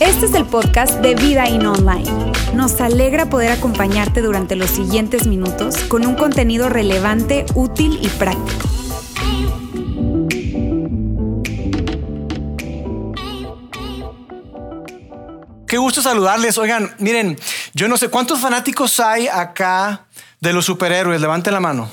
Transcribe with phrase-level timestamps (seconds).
[0.00, 2.32] Este es el podcast de Vida In Online.
[2.54, 8.68] Nos alegra poder acompañarte durante los siguientes minutos con un contenido relevante, útil y práctico.
[15.66, 16.58] Qué gusto saludarles.
[16.58, 17.38] Oigan, miren,
[17.74, 20.06] yo no sé cuántos fanáticos hay acá
[20.40, 21.20] de los superhéroes.
[21.20, 21.88] Levanten la mano.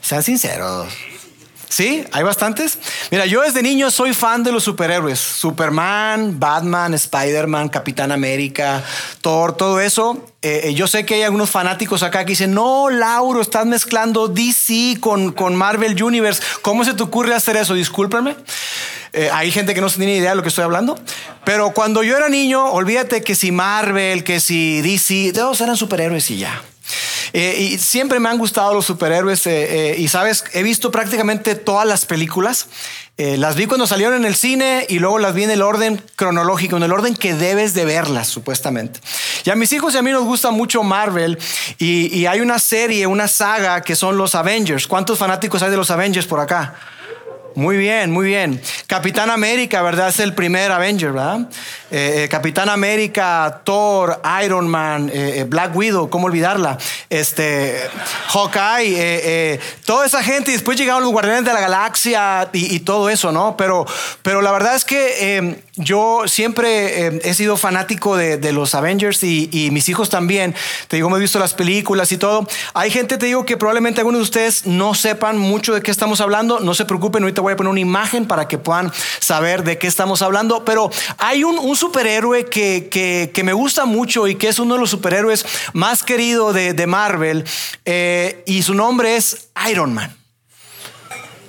[0.00, 1.17] Sean sinceros.
[1.78, 2.02] ¿Sí?
[2.10, 2.76] ¿Hay bastantes?
[3.12, 5.20] Mira, yo desde niño soy fan de los superhéroes.
[5.20, 8.82] Superman, Batman, Spider-Man, Capitán América,
[9.20, 10.26] Thor, todo eso.
[10.42, 14.26] Eh, eh, yo sé que hay algunos fanáticos acá que dicen, no, Lauro, estás mezclando
[14.26, 16.42] DC con, con Marvel Universe.
[16.62, 17.74] ¿Cómo se te ocurre hacer eso?
[17.74, 18.34] Discúlpame.
[19.12, 20.98] Eh, hay gente que no tiene idea de lo que estoy hablando.
[21.44, 26.28] Pero cuando yo era niño, olvídate que si Marvel, que si DC, todos eran superhéroes
[26.32, 26.60] y ya.
[27.32, 31.86] Eh, y siempre me han gustado los superhéroes eh, y sabes, he visto prácticamente todas
[31.86, 32.66] las películas.
[33.16, 36.76] las vi cuando salieron en el cine y luego las vi en el orden cronológico,
[36.76, 39.00] en el orden que debes de verlas, supuestamente.
[39.44, 41.38] Y a mis hijos y a mí nos gusta mucho Marvel
[41.78, 44.86] y, y hay una serie, una saga que son los Avengers.
[44.86, 46.76] ¿Cuántos fanáticos hay de los Avengers por acá?
[47.58, 48.62] Muy bien, muy bien.
[48.86, 50.10] Capitán América, ¿verdad?
[50.10, 51.48] Es el primer Avenger, ¿verdad?
[51.90, 56.76] Eh, eh, Capitán América, Thor, Iron Man, eh, Black Widow, ¿cómo olvidarla?
[57.08, 57.80] Este,
[58.28, 63.32] Hawkeye, toda esa gente y después llegaron los Guardianes de la Galaxia y, todo eso,
[63.32, 63.56] ¿no?
[63.56, 63.86] Pero,
[64.22, 69.70] pero la verdad es que yo siempre he sido fanático de, los Avengers y, y,
[69.70, 70.54] mis hijos también.
[70.88, 72.46] Te digo, me he visto las películas y todo.
[72.74, 76.20] Hay gente, te digo, que probablemente algunos de ustedes no sepan mucho de qué estamos
[76.20, 76.60] hablando.
[76.60, 79.86] No se preocupen, ahorita voy a poner una imagen para que puedan saber de qué
[79.86, 80.64] estamos hablando.
[80.64, 82.88] Pero hay un, un superhéroe que,
[83.32, 86.86] que, me gusta mucho y que es uno de los superhéroes más queridos de, de
[86.86, 87.44] Marvel
[87.84, 90.14] eh, y su nombre es Iron Man.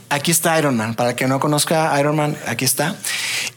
[0.10, 0.96] Aquí está Iron Man.
[0.96, 2.96] Para que no conozca Iron Man, aquí está.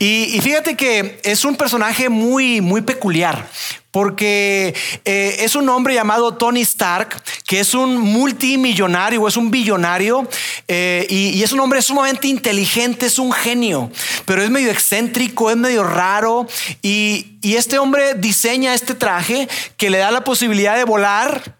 [0.03, 3.47] Y, y, fíjate que es un personaje muy, muy peculiar
[3.93, 4.75] porque
[5.05, 10.27] eh, es un hombre llamado Tony Stark, que es un multimillonario, es un billonario,
[10.67, 13.93] eh, y, es un hombre sumamente inteligente, es un genio,
[14.25, 16.49] pero es medio excéntrico, es medio raro,
[16.81, 19.47] y, este hombre diseña este traje
[19.77, 21.59] que le da la posibilidad de volar,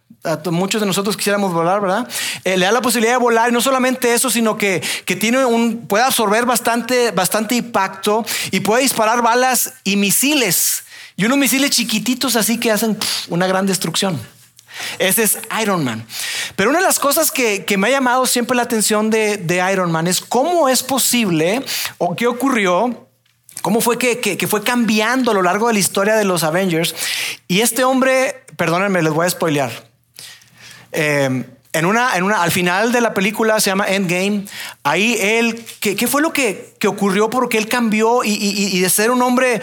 [0.51, 2.09] muchos de nosotros quisiéramos volar, ¿verdad?
[2.45, 5.45] Eh, le da la posibilidad de volar y no solamente eso, sino que, que, tiene
[5.45, 10.85] un, puede absorber bastante, bastante impacto y puede disparar balas y misiles
[11.17, 14.21] y unos misiles chiquititos así que hacen una gran destrucción.
[14.99, 16.05] Ese es Iron Man.
[16.57, 20.07] Pero una de las cosas que, me ha llamado siempre la atención de, Iron Man
[20.07, 21.63] es cómo es posible
[21.99, 23.09] o qué ocurrió
[23.61, 26.95] cómo fue que, fue cambiando a lo largo de la historia de los Avengers.
[27.47, 29.92] Y este hombre, perdónenme, les voy a spoilear.
[30.93, 34.45] Eh, en una, en una, al final de la película se llama Endgame.
[34.83, 37.31] Ahí él, ¿qué, fue lo que, ocurrió?
[37.31, 39.63] Porque él cambió y, de ser un hombre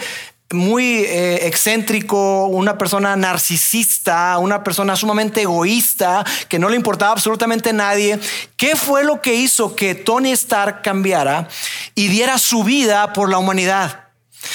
[0.52, 7.70] muy eh, excéntrico, una persona narcisista, una persona sumamente egoísta, que no le importaba absolutamente
[7.70, 8.18] a nadie.
[8.56, 11.46] ¿Qué fue lo que hizo que Tony Stark cambiara
[11.94, 14.09] y diera su vida por la humanidad?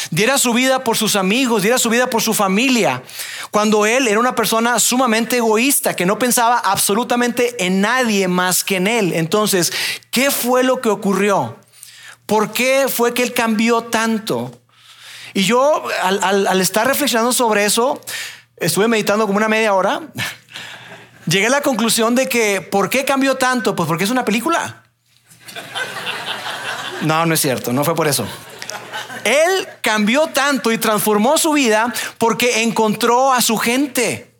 [0.10, 3.04] Diera su vida por sus amigos, diera su vida por su familia,
[3.52, 8.78] cuando él era una persona sumamente egoísta, que no pensaba absolutamente en nadie más que
[8.78, 9.14] en él.
[9.14, 9.72] Entonces,
[10.12, 11.58] ¿qué fue lo que ocurrió?
[12.26, 14.60] ¿Por qué fue que él cambió tanto?
[15.34, 18.02] Y yo, al, estar reflexionando sobre eso,
[18.58, 20.02] estuve meditando como una media hora.
[21.28, 23.76] Llegué a la conclusión de que, ¿por qué cambió tanto?
[23.76, 24.84] Pues porque es una película.
[27.02, 28.28] No, no es cierto, no fue por eso.
[29.26, 34.32] Él cambió tanto y transformó su vida porque encontró a su gente.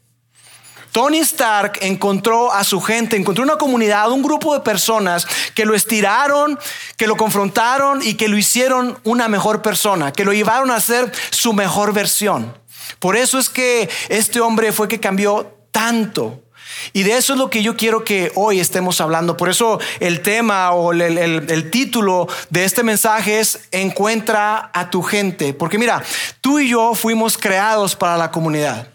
[0.92, 5.74] Tony Stark encontró a su gente, encontró una comunidad, un grupo de personas que lo
[5.74, 6.58] estiraron,
[6.96, 11.12] que lo confrontaron y que lo hicieron una mejor persona, que lo llevaron a ser
[11.32, 12.58] su mejor versión.
[13.00, 16.45] Por eso es que este hombre fue que cambió tanto.
[16.94, 19.38] Y de eso es lo que yo quiero que hoy estemos hablando.
[19.38, 25.02] Por eso el tema o el, el, título de este mensaje es Encuentra a tu
[25.02, 25.54] gente.
[25.54, 26.04] Porque mira,
[26.42, 28.88] tú y yo fuimos creados para la comunidad.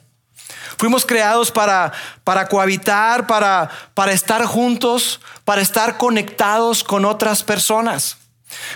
[0.78, 1.92] Fuimos creados para,
[2.24, 8.16] para cohabitar, para, para estar juntos, para estar conectados con otras personas.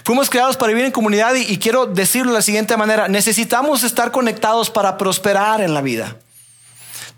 [0.05, 3.83] Fuimos creados para vivir en comunidad y, y, quiero decirlo de la siguiente manera, necesitamos
[3.83, 6.17] estar conectados para prosperar en la vida.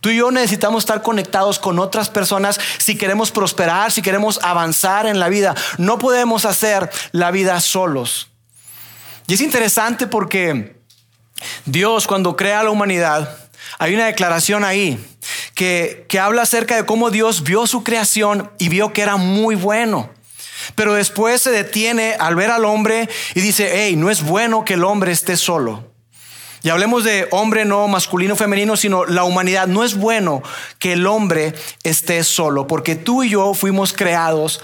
[0.00, 5.06] Tú y yo necesitamos estar conectados con otras personas si queremos prosperar, si queremos avanzar
[5.06, 5.54] en la vida.
[5.78, 8.28] No podemos hacer la vida solos.
[9.26, 10.76] Y es interesante porque
[11.64, 13.37] Dios cuando crea a la humanidad,
[13.78, 15.04] hay una declaración ahí
[15.54, 20.10] que, habla acerca de cómo Dios vio su creación y vio que era muy bueno.
[20.75, 24.75] Pero después se detiene al ver al hombre y dice, hey, no es bueno que
[24.75, 25.95] el hombre esté solo.
[26.67, 29.69] Y hablemos de hombre no masculino femenino, sino la humanidad.
[29.69, 30.43] No es bueno
[30.81, 31.55] que el hombre
[31.85, 34.61] esté solo, porque tú y yo fuimos creados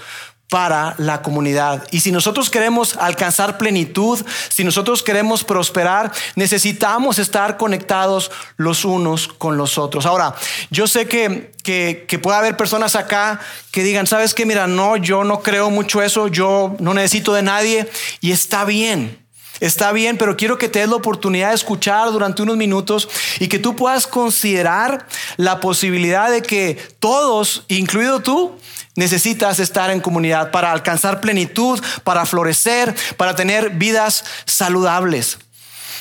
[0.49, 1.87] para la comunidad.
[1.91, 4.19] Y si nosotros queremos alcanzar plenitud,
[4.49, 10.05] si nosotros queremos prosperar, necesitamos estar conectados los unos con los otros.
[10.05, 10.35] Ahora,
[10.71, 13.39] yo sé que, que, que puede haber personas acá
[13.71, 17.43] que digan, sabes que, mira, no, yo no creo mucho eso, yo no necesito de
[17.43, 17.89] nadie
[18.19, 19.22] y está bien.
[19.59, 23.07] Está bien, pero quiero que te des la oportunidad de escuchar durante unos minutos
[23.39, 25.07] y que tú puedas considerar
[25.37, 28.57] la posibilidad de que todos, incluido tú,
[28.95, 35.37] necesitas estar en comunidad para alcanzar plenitud, para florecer, para tener vidas saludables.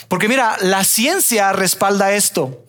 [0.08, 2.64] Porque mira, la ciencia respalda esto.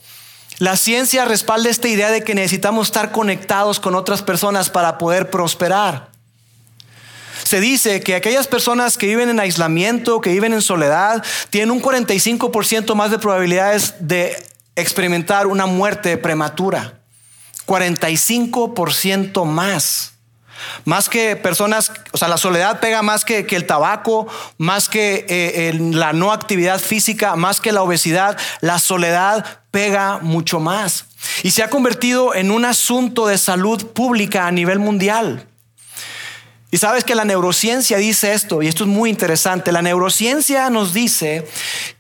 [0.59, 5.29] La ciencia respalda esta idea de que necesitamos estar conectados con otras personas para poder
[5.29, 6.12] prosperar
[7.43, 11.81] se dice que aquellas personas que viven en aislamiento, que viven en soledad, tienen un
[11.81, 14.35] 45% más de probabilidades de
[14.75, 16.99] experimentar una muerte prematura.
[17.65, 20.13] 45% más.
[20.85, 25.73] Más que personas, o sea, la soledad pega más que, el tabaco, más que eh,
[25.91, 28.37] la no actividad física, más que la obesidad.
[28.61, 31.05] La soledad pega mucho más.
[31.41, 35.47] Y se ha convertido en un asunto de salud pública a nivel mundial.
[36.73, 39.71] Y sabes que la neurociencia dice esto, y esto es muy interesante.
[39.71, 41.47] La neurociencia nos dice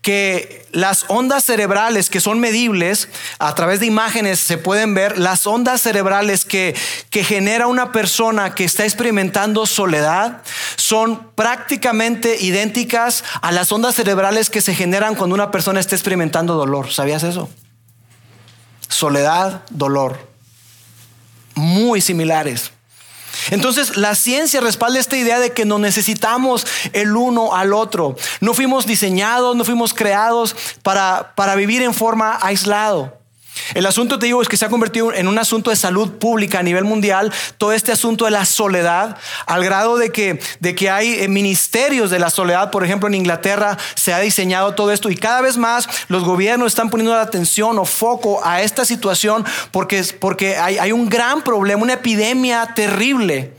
[0.01, 5.45] que las ondas cerebrales que son medibles, a través de imágenes se pueden ver, las
[5.45, 6.75] ondas cerebrales que,
[7.11, 10.41] que genera una persona que está experimentando soledad
[10.75, 16.55] son prácticamente idénticas a las ondas cerebrales que se generan cuando una persona está experimentando
[16.55, 16.91] dolor.
[16.91, 17.47] ¿Sabías eso?
[18.87, 20.17] Soledad, dolor.
[21.53, 22.72] Muy similares.
[23.51, 28.15] Entonces la ciencia respalda esta idea de que no necesitamos el uno al otro.
[28.41, 33.22] No fuimos diseñados, no fuimos creados para, para vivir en forma aislado.
[33.73, 36.59] El asunto, te digo, es que se ha convertido en un asunto de salud pública
[36.59, 40.89] a nivel mundial, todo este asunto de la soledad, al grado de que, de que
[40.89, 45.09] hay eh, ministerios de la soledad, por ejemplo, en Inglaterra se ha diseñado todo esto
[45.09, 49.45] y cada vez más los gobiernos están poniendo la atención o foco a esta situación
[49.71, 53.53] porque, porque hay, hay un gran problema, una epidemia terrible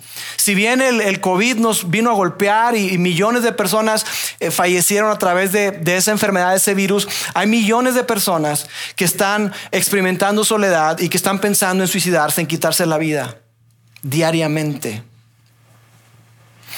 [0.45, 4.05] si bien el, COVID nos vino a golpear y, millones de personas
[4.41, 8.69] eh, fallecieron a través de, de, esa enfermedad, de ese virus, hay millones de personas
[8.95, 13.39] que están experimentando soledad y que están pensando en suicidarse, en quitarse la vida
[14.03, 15.03] diariamente.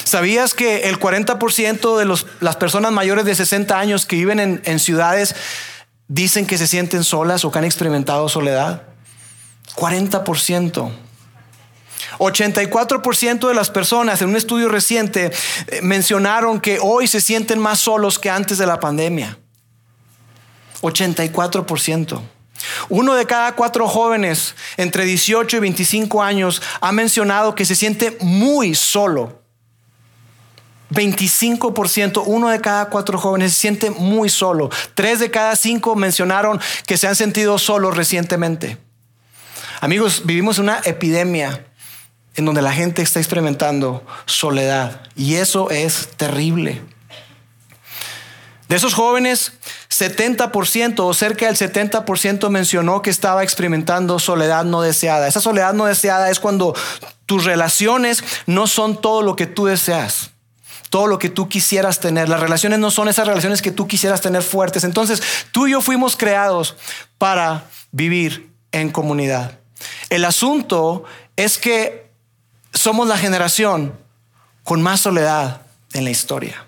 [0.05, 4.79] ¿Sabías que el 40% de las personas mayores de 60 años que viven en, en
[4.79, 5.35] ciudades
[6.07, 8.83] dicen que se sienten solas o que han experimentado soledad?
[9.75, 11.06] 40%.
[12.19, 15.31] 84% de las personas en un estudio reciente
[15.67, 19.37] eh, mencionaron que hoy se sienten más solos que antes de la pandemia.
[20.81, 22.21] 84%.
[22.89, 28.17] Uno de cada cuatro jóvenes entre 18 y 25 años ha mencionado que se siente
[28.19, 29.41] muy solo.
[30.89, 34.69] 25%, uno de cada cuatro jóvenes se siente muy solo.
[34.95, 38.77] Tres de cada cinco mencionaron que se han sentido solos recientemente.
[39.81, 41.65] Amigos, vivimos una epidemia
[42.37, 45.01] en donde la gente está experimentando soledad.
[45.15, 46.81] Y eso es terrible.
[48.69, 49.53] De esos jóvenes,
[49.89, 55.27] 70% o cerca del 70% mencionó que estaba experimentando soledad no deseada.
[55.27, 56.75] Esa soledad no deseada es cuando
[57.25, 60.31] tus relaciones no son todo lo que tú deseas,
[60.89, 62.29] todo lo que tú quisieras tener.
[62.29, 64.83] Las relaciones no son esas relaciones que tú quisieras tener fuertes.
[64.83, 66.75] Entonces, tú y yo fuimos creados
[67.17, 69.59] para vivir en comunidad.
[70.09, 72.06] El asunto es que
[72.77, 73.97] somos la generación
[74.63, 75.61] con más soledad
[75.93, 76.63] en la historia.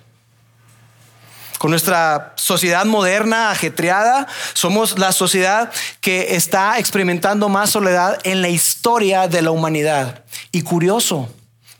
[1.57, 8.47] Con nuestra sociedad moderna, ajetreada, somos la sociedad que está experimentando más soledad en la
[8.47, 10.23] historia de la humanidad.
[10.53, 11.29] Y curioso,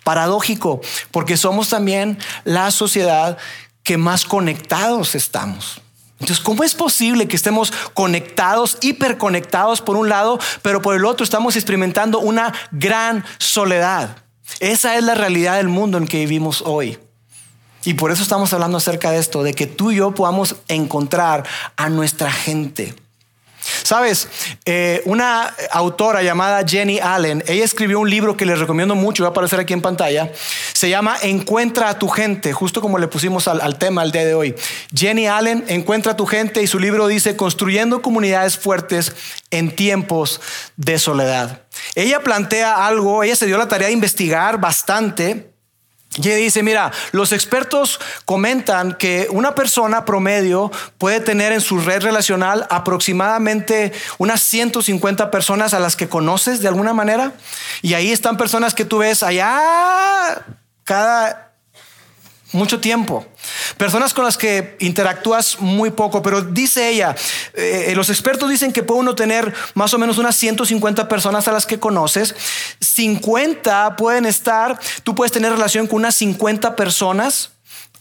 [0.03, 0.81] paradójico,
[1.11, 3.37] porque somos también la sociedad
[3.83, 5.81] que más conectados estamos.
[6.19, 11.23] Entonces, ¿cómo es posible que estemos conectados, hiperconectados por un lado, pero por el otro
[11.23, 14.17] estamos experimentando una gran soledad?
[14.59, 16.99] Esa es la realidad del mundo en que vivimos hoy.
[17.85, 21.47] Y por eso estamos hablando acerca de esto, de que tú y yo podamos encontrar
[21.77, 22.93] a nuestra gente.
[23.89, 24.27] Sabes,
[24.65, 29.29] eh, una autora llamada Jenny Allen, ella escribió un libro que les recomiendo mucho, va
[29.29, 30.31] a aparecer aquí en pantalla,
[30.73, 34.25] se llama Encuentra a tu gente, justo como le pusimos al, al tema el día
[34.25, 34.53] de hoy.
[34.93, 39.11] Jenny Allen, Encuentra a tu gente y su libro dice, Construyendo comunidades fuertes
[39.49, 40.39] en tiempos
[40.77, 41.63] de soledad.
[41.95, 45.48] Ella plantea algo, ella se dio la tarea de investigar bastante
[46.19, 52.01] Y dice, mira, los expertos comentan que una persona promedio puede tener en su red
[52.01, 57.31] relacional aproximadamente unas 150 personas a las que conoces de alguna manera.
[57.81, 60.45] Y ahí están personas que tú ves allá
[60.83, 61.48] cada
[62.51, 63.25] mucho tiempo.
[63.77, 67.15] Personas con las que interactúas muy poco, pero dice ella,
[67.53, 71.51] eh, los expertos dicen que puede uno tener más o menos unas 150 personas a
[71.51, 72.35] las que conoces,
[72.79, 77.51] 50 pueden estar, tú puedes tener relación con unas 50 personas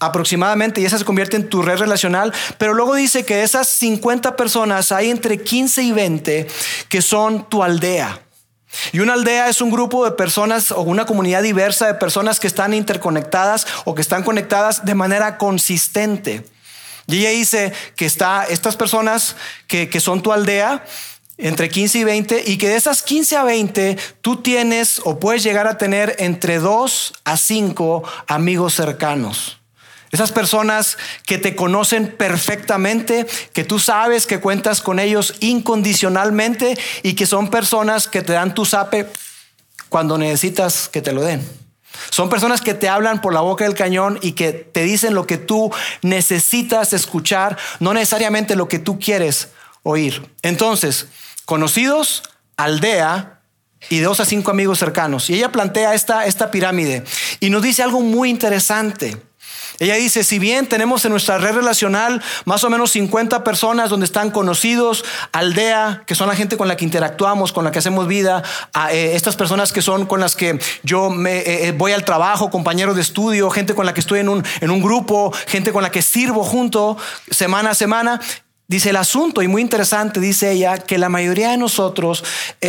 [0.01, 3.69] aproximadamente y esa se convierte en tu red relacional, pero luego dice que de esas
[3.69, 6.47] 50 personas hay entre 15 y 20
[6.89, 8.21] que son tu aldea.
[8.93, 12.47] Y una aldea es un grupo de personas o una comunidad diversa de personas que
[12.47, 16.45] están interconectadas o que están conectadas de manera consistente.
[17.07, 20.85] Y ella dice que está estas personas que, que son tu aldea,
[21.39, 25.43] entre 15 y 20, y que de esas 15 a 20 tú tienes o puedes
[25.43, 29.58] llegar a tener entre 2 a 5 amigos cercanos.
[30.11, 30.97] Esas personas
[31.27, 37.51] que te conocen perfectamente, que tú sabes que cuentas con ellos incondicionalmente y que son
[37.51, 39.07] personas que te dan tu zape
[39.89, 41.47] cuando necesitas que te lo den.
[42.11, 45.27] Son personas que te hablan por la boca del cañón y que te dicen lo
[45.27, 45.71] que tú
[46.03, 49.49] necesitas escuchar, no necesariamente lo que tú quieres
[49.83, 50.31] oír.
[50.43, 51.07] Entonces,
[51.45, 52.23] conocidos,
[52.57, 53.41] aldea
[53.89, 55.31] y dos a cinco amigos cercanos.
[55.31, 57.05] Y ella plantea esta, esta pirámide
[57.41, 59.17] y nos dice algo muy interesante.
[59.81, 64.07] Ella dice, si bien tenemos en nuestra red relacional más o menos 50 personas donde
[64.07, 68.09] están conocidos, aldea, que son la gente con la que interactuamos, con la que hacemos
[68.09, 68.43] vida,
[68.91, 72.97] eh, estas personas que son con las que yo eh, eh, voy al trabajo, compañeros
[72.97, 75.91] de estudio, gente con la que estoy en un, en un grupo, gente con la
[75.91, 76.97] que sirvo junto
[77.31, 78.21] semana a semana,
[78.71, 82.23] Dice el asunto, y muy interesante, dice ella, que la mayoría de nosotros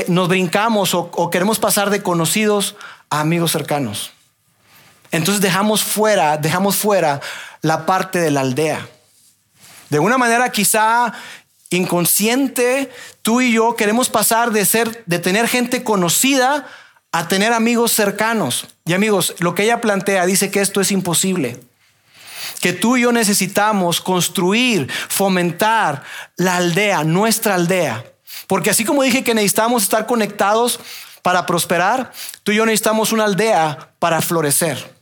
[0.07, 2.77] nos brincamos o, queremos pasar de conocidos
[3.09, 4.13] a amigos cercanos.
[5.11, 7.19] Entonces dejamos fuera, dejamos fuera
[7.61, 8.87] la parte de la aldea.
[9.89, 11.13] De una manera quizá
[11.71, 16.67] inconsciente, tú y yo queremos pasar de ser de tener gente conocida
[17.11, 18.67] a tener amigos cercanos.
[18.85, 21.59] Y amigos, lo que ella plantea dice que esto es imposible.
[22.61, 26.03] Que tú y yo necesitamos construir, fomentar
[26.35, 28.03] la aldea, nuestra aldea.
[28.47, 30.79] Porque así como dije que necesitamos estar conectados
[31.21, 32.11] para prosperar,
[32.43, 34.98] tú y yo necesitamos una aldea para florecer.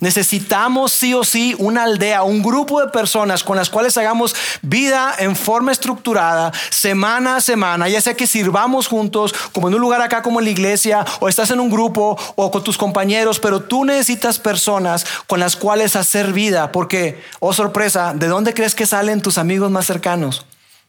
[0.00, 5.14] Necesitamos sí o sí una aldea, un grupo de personas con las cuales hagamos vida
[5.18, 10.00] en forma estructurada, semana a semana, ya sea que sirvamos juntos, como en un lugar
[10.00, 13.60] acá como en la iglesia, o estás en un grupo o con tus compañeros, pero
[13.60, 18.86] tú necesitas personas con las cuales hacer vida, porque, oh sorpresa, ¿de dónde crees que
[18.86, 20.46] salen tus amigos más cercanos?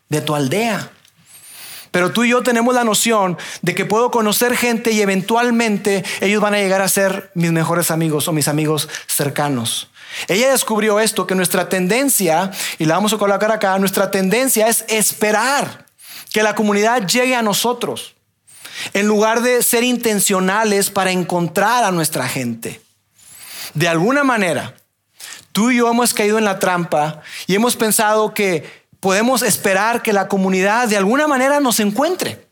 [0.08, 0.90] De tu aldea.
[1.92, 6.42] Pero tú y yo tenemos la noción de que puedo conocer gente y eventualmente ellos
[6.42, 9.90] van a llegar a ser mis mejores amigos o mis amigos cercanos.
[10.28, 14.86] Ella descubrió esto, que nuestra tendencia, y la vamos a colocar acá, nuestra tendencia es
[14.88, 15.86] esperar
[16.34, 18.16] que la comunidad llegue a nosotros,
[18.94, 22.82] en lugar de ser intencionales para encontrar a nuestra gente.
[23.74, 24.76] De alguna manera,
[25.52, 30.14] tú y yo hemos caído en la trampa y hemos pensado que podemos esperar que
[30.14, 32.48] la comunidad de alguna manera nos encuentre.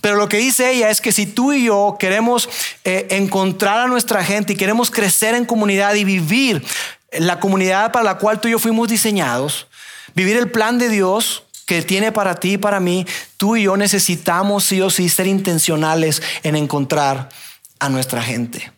[0.00, 2.48] Pero lo que dice ella es que si tú y yo queremos
[2.84, 6.62] eh, encontrar a nuestra gente y queremos crecer en comunidad y vivir
[7.10, 9.66] la comunidad para la cual tú y yo fuimos diseñados,
[10.14, 13.06] vivir el plan de Dios que tiene para ti y para mí,
[13.38, 17.30] tú y yo necesitamos sí o sí ser intencionales en encontrar
[17.78, 18.70] a nuestra gente.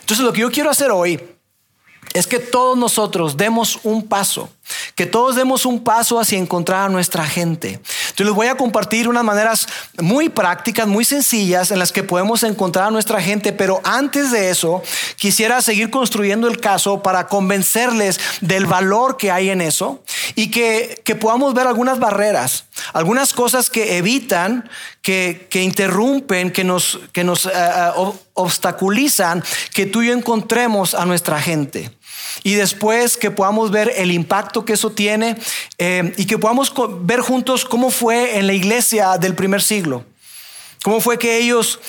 [0.00, 1.20] Entonces lo que yo quiero hacer hoy
[2.12, 4.50] es que todos nosotros demos un paso,
[4.94, 7.80] que todos demos un paso hacia encontrar a nuestra gente.
[8.16, 9.66] Yo les voy a compartir unas maneras
[10.00, 14.50] muy prácticas, muy sencillas en las que podemos encontrar a nuestra gente, pero antes de
[14.50, 14.82] eso
[15.16, 20.02] quisiera seguir construyendo el caso para convencerles del valor que hay en eso
[20.34, 24.68] y que, podamos ver algunas barreras, algunas cosas que evitan,
[25.02, 27.90] que, interrumpen, que nos, que nos eh, eh,
[28.34, 29.42] obstaculizan
[29.72, 31.90] que tú y yo encontremos a nuestra gente
[32.42, 35.36] y después que podamos ver el impacto que eso tiene
[35.78, 40.04] eh, y que podamos ver juntos cómo fue en la iglesia del primer siglo,
[40.82, 41.80] cómo fue que ellos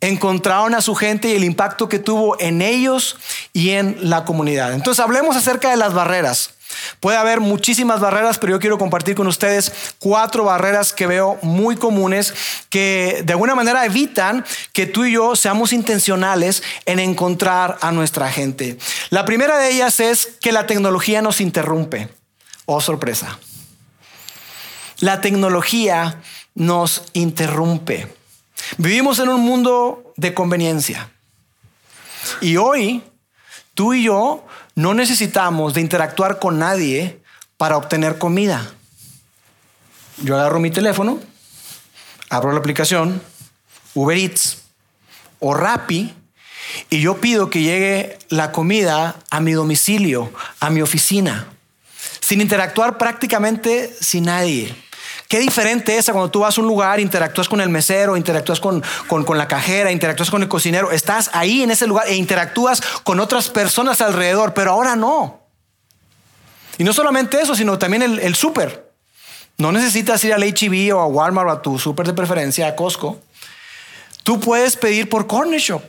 [0.00, 3.16] encontraron a su gente y el impacto que tuvo en ellos
[3.52, 4.72] y en la comunidad.
[4.72, 6.57] Entonces hablemos acerca de las barreras.
[7.00, 11.76] Puede haber muchísimas barreras, pero yo quiero compartir con ustedes cuatro barreras que veo muy
[11.76, 12.34] comunes
[12.70, 18.30] que de alguna manera evitan que tú y yo seamos intencionales en encontrar a nuestra
[18.30, 18.78] gente.
[19.10, 22.08] La primera de ellas es que la tecnología nos interrumpe.
[22.66, 23.38] Oh, sorpresa.
[25.00, 26.20] La tecnología
[26.54, 28.08] nos interrumpe.
[28.76, 31.10] Vivimos en un mundo de conveniencia.
[32.40, 33.02] Y hoy
[33.74, 34.44] tú y yo
[34.78, 37.20] no necesitamos de interactuar con nadie
[37.56, 38.64] para obtener comida.
[40.18, 41.18] Yo agarro mi teléfono,
[42.30, 43.20] abro la aplicación,
[43.94, 44.58] Uber Eats
[45.40, 46.14] o Rappi,
[46.90, 51.48] y yo pido que llegue la comida a mi domicilio, a mi oficina,
[52.20, 54.76] sin interactuar prácticamente sin nadie.
[55.28, 58.82] Qué diferente es cuando tú vas a un lugar, interactúas con el mesero, interactúas con,
[59.06, 63.20] con, la cajera, interactúas con el cocinero, estás ahí en ese lugar e interactúas con
[63.20, 65.42] otras personas alrededor, pero ahora no.
[66.78, 68.90] Y no solamente eso, sino también el, el súper.
[69.58, 72.74] No necesitas ir al HEB o a Walmart o a tu súper de preferencia, a
[72.74, 73.20] Costco.
[74.22, 75.82] Tú puedes pedir por Corner Shop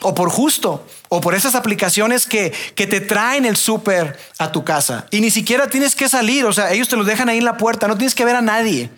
[0.00, 4.64] o por justo, o por esas aplicaciones que, que te traen el súper a tu
[4.64, 5.06] casa.
[5.10, 7.56] Y ni siquiera tienes que salir, o sea, ellos te lo dejan ahí en la
[7.56, 8.90] puerta, no tienes que ver a nadie,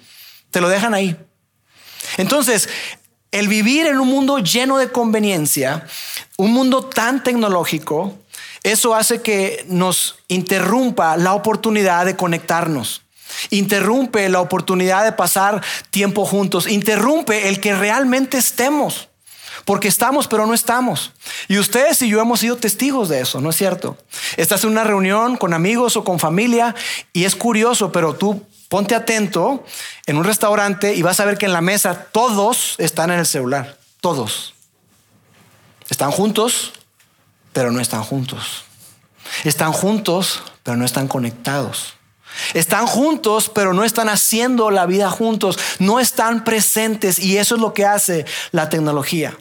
[0.51, 1.17] te lo dejan ahí.
[2.17, 2.69] Entonces,
[3.31, 5.87] el vivir en un mundo lleno de conveniencia,
[6.37, 8.19] un mundo tan tecnológico,
[8.63, 13.03] eso hace que nos interrumpa la oportunidad de conectarnos.
[13.51, 16.67] Interrumpe la oportunidad de pasar tiempo juntos.
[16.67, 19.08] Interrumpe el que realmente estemos
[19.69, 21.13] porque estamos pero no estamos.
[21.47, 23.99] Y ustedes y yo hemos sido testigos de eso, ¿no es cierto?
[24.39, 26.75] Estás en una reunión con amigos o con familia
[27.13, 29.63] y es curioso, pero tú ponte atento
[30.07, 33.27] en un restaurante y vas a ver que en la mesa todos están en el
[33.27, 34.55] celular, todos.
[35.91, 36.73] Están juntos,
[37.53, 38.65] pero no están juntos.
[39.45, 41.93] Están juntos, pero no están conectados.
[42.55, 45.59] Están juntos, pero no están haciendo la vida juntos.
[45.79, 49.37] No están presentes y eso es lo que hace la tecnología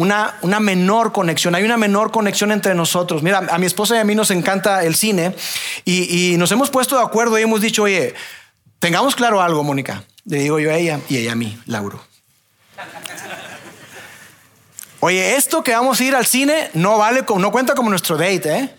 [0.00, 3.22] una, menor conexión, hay una menor conexión entre nosotros.
[3.22, 5.36] Mira, a mi esposa y a mí nos encanta el cine
[5.84, 8.14] y, nos hemos puesto de acuerdo y hemos dicho, oye,
[8.78, 10.04] tengamos claro algo, Mónica.
[10.24, 12.02] Le digo yo a ella y ella a mí, Lauro.
[15.00, 18.56] Oye, esto que vamos a ir al cine no vale, no cuenta como nuestro date,
[18.56, 18.74] ¿eh?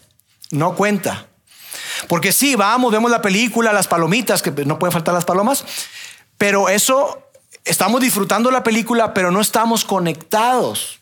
[0.50, 1.28] No cuenta.
[2.08, 5.66] Porque sí, vamos, vemos la película, las palomitas, que no pueden faltar las palomas,
[6.40, 7.28] pero eso,
[7.64, 11.01] estamos disfrutando la película, pero no estamos conectados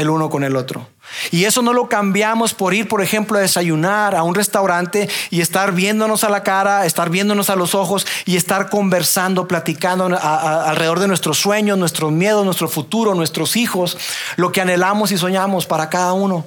[0.00, 0.88] el uno con el otro.
[1.30, 5.42] Y eso no lo cambiamos por ir, por ejemplo, a desayunar a un restaurante y
[5.42, 11.00] estar viéndonos a la cara, estar viéndonos a los ojos y estar conversando, platicando alrededor
[11.00, 13.98] de nuestros sueños, nuestros miedos, nuestro futuro, nuestros hijos,
[14.36, 16.46] lo que anhelamos y soñamos para cada uno.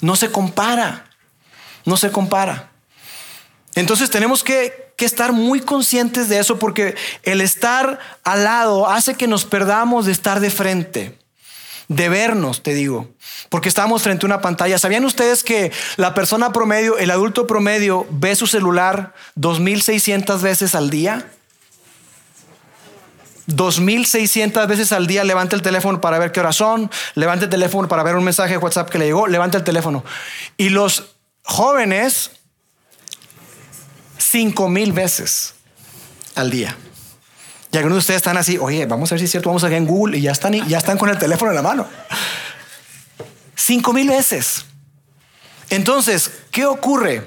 [0.00, 1.06] No se compara,
[1.84, 2.70] no se compara.
[3.74, 6.94] Entonces tenemos que, estar muy conscientes de eso porque
[7.24, 11.18] el estar al lado hace que nos perdamos de estar de frente
[11.94, 13.08] de vernos, te digo,
[13.48, 14.78] porque estamos frente a una pantalla.
[14.78, 20.90] ¿Sabían ustedes que la persona promedio, el adulto promedio, ve su celular 2.600 veces al
[20.90, 21.26] día?
[23.48, 27.88] 2.600 veces al día levanta el teléfono para ver qué hora son, levanta el teléfono
[27.88, 30.04] para ver un mensaje de WhatsApp que le llegó, levanta el teléfono.
[30.56, 32.30] Y los jóvenes,
[34.18, 35.54] 5.000 veces
[36.34, 36.76] al día.
[37.72, 39.68] Y algunos de ustedes están así, oye, vamos a ver si es cierto, vamos a
[39.68, 41.88] ver en Google y ya están, ya están con el teléfono en la mano.
[43.56, 44.66] Cinco mil veces.
[45.70, 47.26] Entonces, ¿qué ocurre?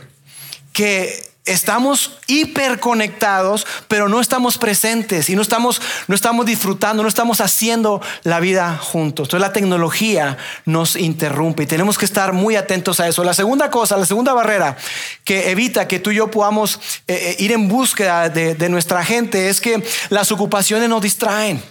[0.71, 7.39] Que estamos hiperconectados, pero no estamos presentes y no estamos, no estamos disfrutando, no estamos
[7.39, 9.27] haciendo la vida juntos.
[9.27, 13.23] Entonces la tecnología nos interrumpe y tenemos que estar muy atentos a eso.
[13.23, 14.75] La segunda cosa, la segunda barrera
[15.23, 19.05] que evita que tú y yo podamos eh, eh, ir en búsqueda de, de nuestra
[19.05, 21.63] gente es que las ocupaciones nos distraen.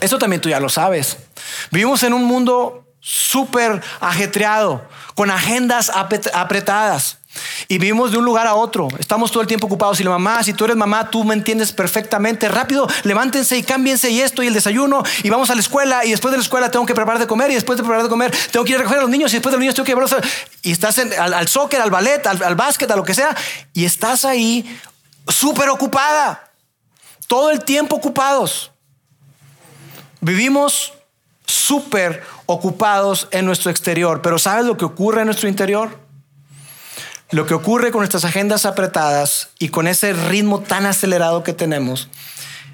[0.00, 1.18] Eso también tú ya lo sabes.
[1.70, 7.19] Vivimos en un mundo súper ajetreado, con agendas apretadas.
[7.68, 8.88] Y vivimos de un lugar a otro.
[8.98, 10.00] Estamos todo el tiempo ocupados.
[10.00, 12.48] Y la mamá, si tú eres mamá, tú me entiendes perfectamente.
[12.48, 15.02] Rápido, levántense y cámbiense y esto y el desayuno.
[15.22, 16.04] Y vamos a la escuela.
[16.04, 17.50] Y después de la escuela tengo que preparar de comer.
[17.50, 19.32] Y después de preparar de comer tengo que ir a recoger a los niños.
[19.32, 20.16] Y después de los niños tengo que llevarlos.
[20.62, 23.36] Y estás al, al, soccer, al ballet, al, al básquet, a lo que sea.
[23.72, 24.78] Y estás ahí
[25.28, 26.50] súper ocupada.
[27.28, 28.72] Todo el tiempo ocupados.
[30.20, 30.92] Vivimos
[31.46, 34.20] súper ocupados en nuestro exterior.
[34.20, 36.09] Pero ¿sabes lo que ocurre en nuestro interior?
[37.32, 42.08] Lo que ocurre con nuestras agendas apretadas y con ese ritmo tan acelerado que tenemos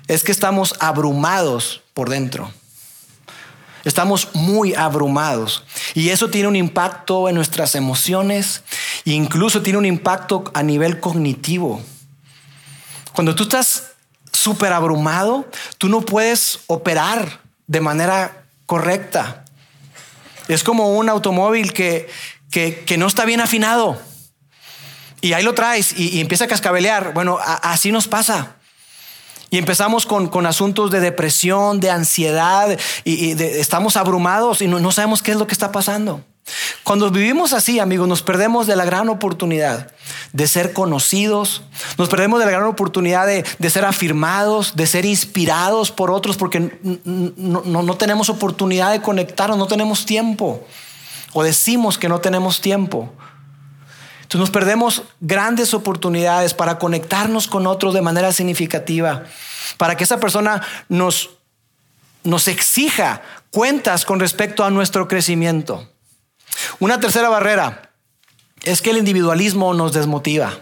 [0.09, 2.51] es que estamos abrumados por dentro.
[3.85, 5.65] Estamos muy abrumados
[5.95, 8.63] y eso tiene un impacto en nuestras emociones
[9.05, 11.83] e incluso tiene un impacto a nivel cognitivo.
[13.13, 13.93] Cuando tú estás
[14.33, 19.45] súper abrumado, tú no puedes operar de manera correcta.
[20.49, 22.09] Es como un automóvil que,
[22.51, 24.01] que, que no está bien afinado
[25.21, 27.13] y ahí lo traes y, empieza a cascabelear.
[27.15, 28.57] Bueno, así nos pasa.
[29.51, 35.33] Y empezamos con, asuntos de depresión, de ansiedad, y, estamos abrumados y no, sabemos qué
[35.33, 36.23] es lo que está pasando.
[36.85, 39.91] Cuando vivimos así, amigos, nos perdemos de la gran oportunidad
[40.33, 41.63] de ser conocidos,
[41.99, 46.79] nos perdemos de la gran oportunidad de, ser afirmados, de ser inspirados por otros, porque
[47.05, 50.65] no, no tenemos oportunidad de conectarnos, no tenemos tiempo,
[51.33, 53.13] o decimos que no tenemos tiempo.
[54.27, 59.23] Entonces nos perdemos grandes oportunidades para conectarnos con otros de manera significativa,
[59.79, 61.31] para que esa persona nos,
[62.25, 65.89] nos exija cuentas con respecto a nuestro crecimiento.
[66.81, 67.93] Una tercera barrera
[68.65, 70.59] es que el individualismo nos desmotiva.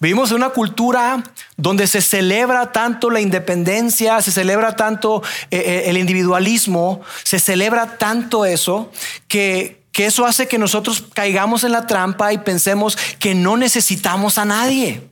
[0.00, 1.22] Vivimos en una cultura
[1.56, 7.98] donde se celebra tanto la independencia, se celebra tanto eh, eh, el individualismo, se celebra
[7.98, 8.90] tanto eso,
[9.28, 14.44] que, eso hace que nosotros caigamos en la trampa y pensemos que no necesitamos a
[14.44, 15.08] nadie.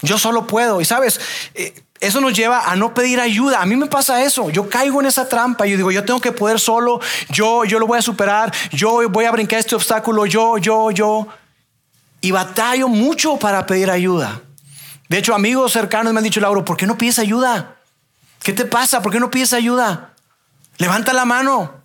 [0.00, 0.80] Yo solo puedo.
[0.80, 1.20] Y sabes,
[1.54, 3.62] eh, eso nos lleva a no pedir ayuda.
[3.62, 4.50] A mí me pasa eso.
[4.50, 5.66] Yo caigo en esa trampa.
[5.66, 7.00] Yo digo, yo tengo que poder solo.
[7.30, 8.52] Yo, yo lo voy a superar.
[8.72, 10.26] Yo voy a brincar este obstáculo.
[10.26, 11.28] Yo, yo, yo.
[12.20, 14.40] Y batallo mucho para pedir ayuda.
[15.08, 17.76] De hecho, amigos cercanos me han dicho, Lauro, ¿por qué no pides ayuda?
[18.42, 19.02] ¿Qué te pasa?
[19.02, 20.14] ¿Por qué no pides ayuda?
[20.78, 21.81] Levanta la mano.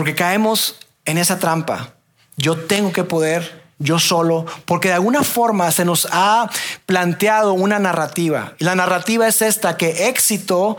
[0.00, 1.90] Porque caemos en esa trampa.
[2.38, 6.48] Yo tengo que poder yo solo, porque de alguna forma se nos ha
[6.86, 8.54] planteado una narrativa.
[8.58, 10.78] Y la narrativa es esta, que éxito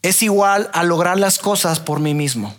[0.00, 2.56] es igual a lograr las cosas por mí mismo.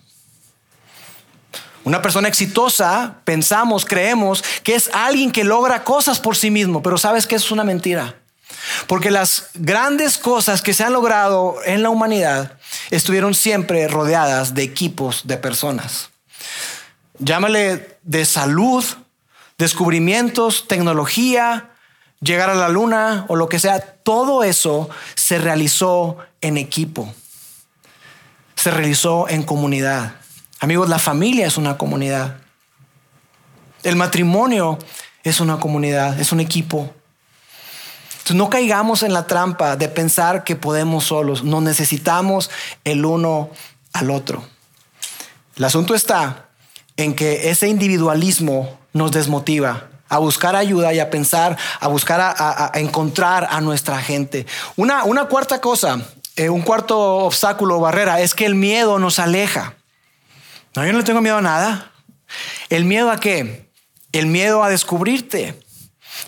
[1.84, 7.00] Una persona exitosa, pensamos, creemos que es alguien que logra cosas por sí mismo, pero
[7.00, 8.18] sabes que es una mentira.
[8.88, 12.58] Porque las grandes cosas que se han logrado en la humanidad
[12.90, 16.10] estuvieron siempre rodeadas de equipos de personas.
[17.20, 18.84] Llámale de salud,
[19.58, 21.72] descubrimientos, tecnología,
[22.22, 27.14] llegar a la luna o lo que sea, todo eso se realizó en equipo,
[28.56, 30.16] se realizó en comunidad.
[30.60, 32.38] Amigos, la familia es una comunidad.
[33.84, 34.80] El matrimonio
[35.24, 36.94] es una comunidad, es un equipo.
[38.34, 42.50] No caigamos en la trampa de pensar que podemos solos, no necesitamos
[42.84, 43.50] el uno
[43.94, 44.44] al otro.
[45.56, 46.50] El asunto está
[46.98, 52.72] en que ese individualismo nos desmotiva a buscar ayuda y a pensar, a buscar, a,
[52.76, 54.46] encontrar a nuestra gente.
[54.76, 56.00] Una, una cuarta cosa,
[56.36, 59.76] eh, un cuarto obstáculo o barrera es que el miedo nos aleja.
[60.76, 61.92] No, yo no tengo miedo a nada.
[62.70, 63.70] ¿El miedo a qué?
[64.12, 65.60] El miedo a descubrirte.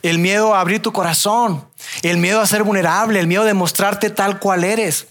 [0.01, 1.68] El miedo a abrir tu corazón.
[2.01, 3.19] El miedo a ser vulnerable.
[3.19, 5.07] El miedo de mostrarte tal cual eres.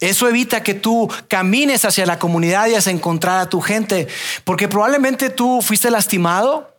[0.00, 4.08] Eso evita que tú camines hacia la comunidad y hacia encontrar a tu gente.
[4.44, 6.72] Porque probablemente tú fuiste lastimado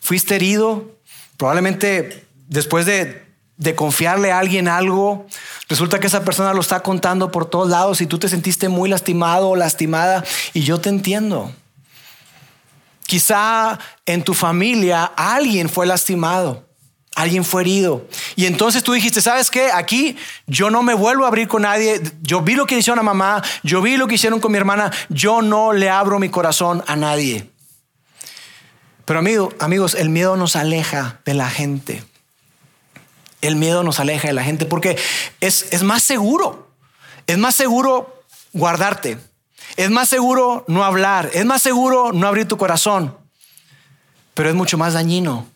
[0.00, 0.98] fuiste herido,
[1.36, 3.28] probablemente después de,
[3.76, 5.26] confiarle a alguien algo,
[5.68, 8.88] resulta que esa persona lo está contando por todos lados y tú te sentiste muy
[8.88, 11.52] lastimado o lastimada y yo te entiendo.
[13.06, 16.66] Quizá en tu familia alguien fue lastimado,
[17.14, 18.06] alguien fue herido.
[18.36, 19.70] Y entonces tú dijiste, ¿sabes qué?
[19.72, 22.00] Aquí yo no me vuelvo a abrir con nadie.
[22.22, 24.92] Yo vi lo que hicieron a mamá, yo vi lo que hicieron con mi hermana,
[25.08, 27.50] yo no le abro mi corazón a nadie.
[29.04, 29.18] Pero
[29.58, 32.04] amigos, el miedo nos aleja de la gente.
[33.40, 34.96] El miedo nos aleja de la gente porque
[35.40, 36.70] es, es más seguro.
[37.26, 39.18] Es más seguro guardarte.
[39.76, 41.30] Es más seguro no hablar.
[41.32, 43.16] Es más seguro no abrir tu corazón.
[44.34, 45.46] Pero es mucho más dañino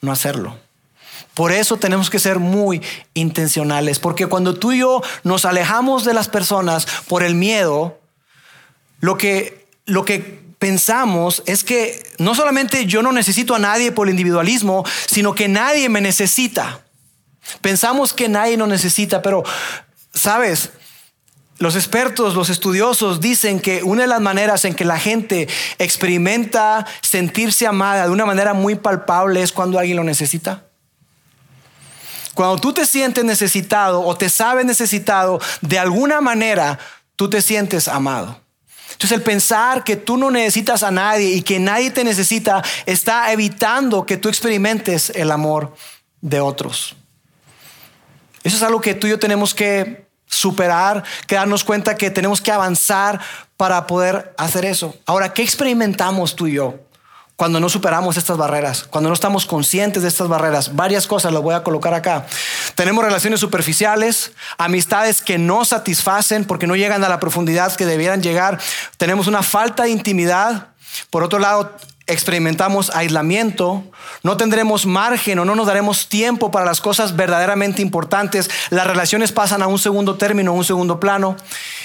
[0.00, 0.58] no hacerlo.
[1.34, 2.82] Por eso tenemos que ser muy
[3.14, 7.98] intencionales, porque cuando tú y yo nos alejamos de las personas por el miedo,
[9.00, 14.06] lo que, lo que pensamos es que no solamente yo no necesito a nadie por
[14.06, 16.82] el individualismo, sino que nadie me necesita.
[17.60, 19.42] Pensamos que nadie nos necesita, pero,
[20.14, 20.70] ¿sabes?
[21.58, 26.86] Los expertos, los estudiosos dicen que una de las maneras en que la gente experimenta
[27.00, 30.64] sentirse amada de una manera muy palpable es cuando alguien lo necesita.
[32.34, 36.78] Cuando tú te sientes necesitado o te sabes necesitado, de alguna manera
[37.16, 38.40] tú te sientes amado.
[38.92, 43.32] Entonces el pensar que tú no necesitas a nadie y que nadie te necesita está
[43.32, 45.74] evitando que tú experimentes el amor
[46.20, 46.94] de otros.
[48.44, 52.40] Eso es algo que tú y yo tenemos que superar, que darnos cuenta que tenemos
[52.40, 53.20] que avanzar
[53.56, 54.96] para poder hacer eso.
[55.06, 56.78] Ahora, ¿qué experimentamos tú y yo?
[57.36, 60.76] Cuando no superamos estas barreras, cuando no estamos conscientes de estas barreras.
[60.76, 62.26] Varias cosas las voy a colocar acá.
[62.74, 68.22] Tenemos relaciones superficiales, amistades que no satisfacen porque no llegan a la profundidad que debieran
[68.22, 68.60] llegar.
[68.96, 70.68] Tenemos una falta de intimidad.
[71.10, 71.74] Por otro lado,
[72.06, 73.84] experimentamos aislamiento,
[74.22, 79.32] no tendremos margen o no nos daremos tiempo para las cosas verdaderamente importantes, las relaciones
[79.32, 81.36] pasan a un segundo término, a un segundo plano.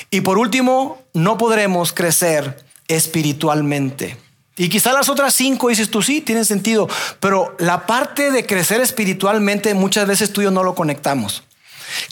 [0.09, 4.26] Y por último, no podremos crecer espiritualmente.
[4.57, 6.89] Y quizá las otras cinco dices tú, sí, tienen sentido,
[7.19, 11.43] pero la parte de crecer espiritualmente muchas veces tú y yo no lo conectamos.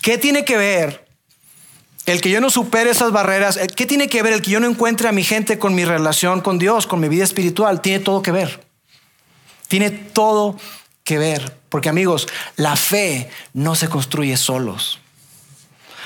[0.01, 1.07] ¿Qué tiene que ver
[2.05, 3.59] el que yo no supere esas barreras?
[3.75, 6.41] ¿Qué tiene que ver el que yo no encuentre a mi gente con mi relación
[6.41, 7.81] con Dios, con mi vida espiritual?
[7.81, 8.63] Tiene todo que ver.
[9.67, 10.57] Tiene todo
[11.03, 11.57] que ver.
[11.69, 12.27] Porque amigos,
[12.57, 14.99] la fe no se construye solos.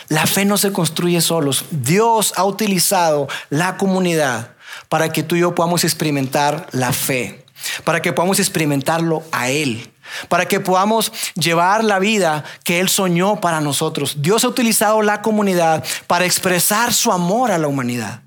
[0.08, 1.66] La fe no se construye solos.
[1.70, 4.56] Dios ha utilizado la comunidad
[4.88, 7.46] para que tú y yo podamos experimentar la fe,
[7.84, 9.92] para que podamos experimentarlo a Él,
[10.28, 14.22] para que podamos llevar la vida que Él soñó para nosotros.
[14.22, 18.22] Dios ha utilizado la comunidad para expresar su amor a la humanidad.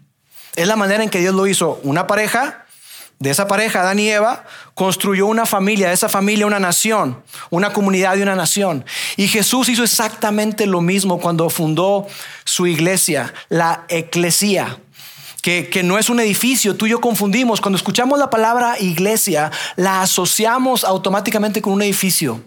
[0.54, 1.80] Es la manera en que Dios lo hizo.
[1.82, 2.66] Una pareja,
[3.18, 7.72] de esa pareja, Adán y Eva, construyó una familia, de esa familia una nación, una
[7.72, 8.84] comunidad y una nación.
[9.16, 12.06] Y Jesús hizo exactamente lo mismo cuando fundó
[12.44, 14.78] su iglesia, la eclesía
[15.42, 17.60] que, no es un edificio, tú y yo confundimos.
[17.60, 22.40] Cuando escuchamos la palabra iglesia, la asociamos automáticamente con un edificio.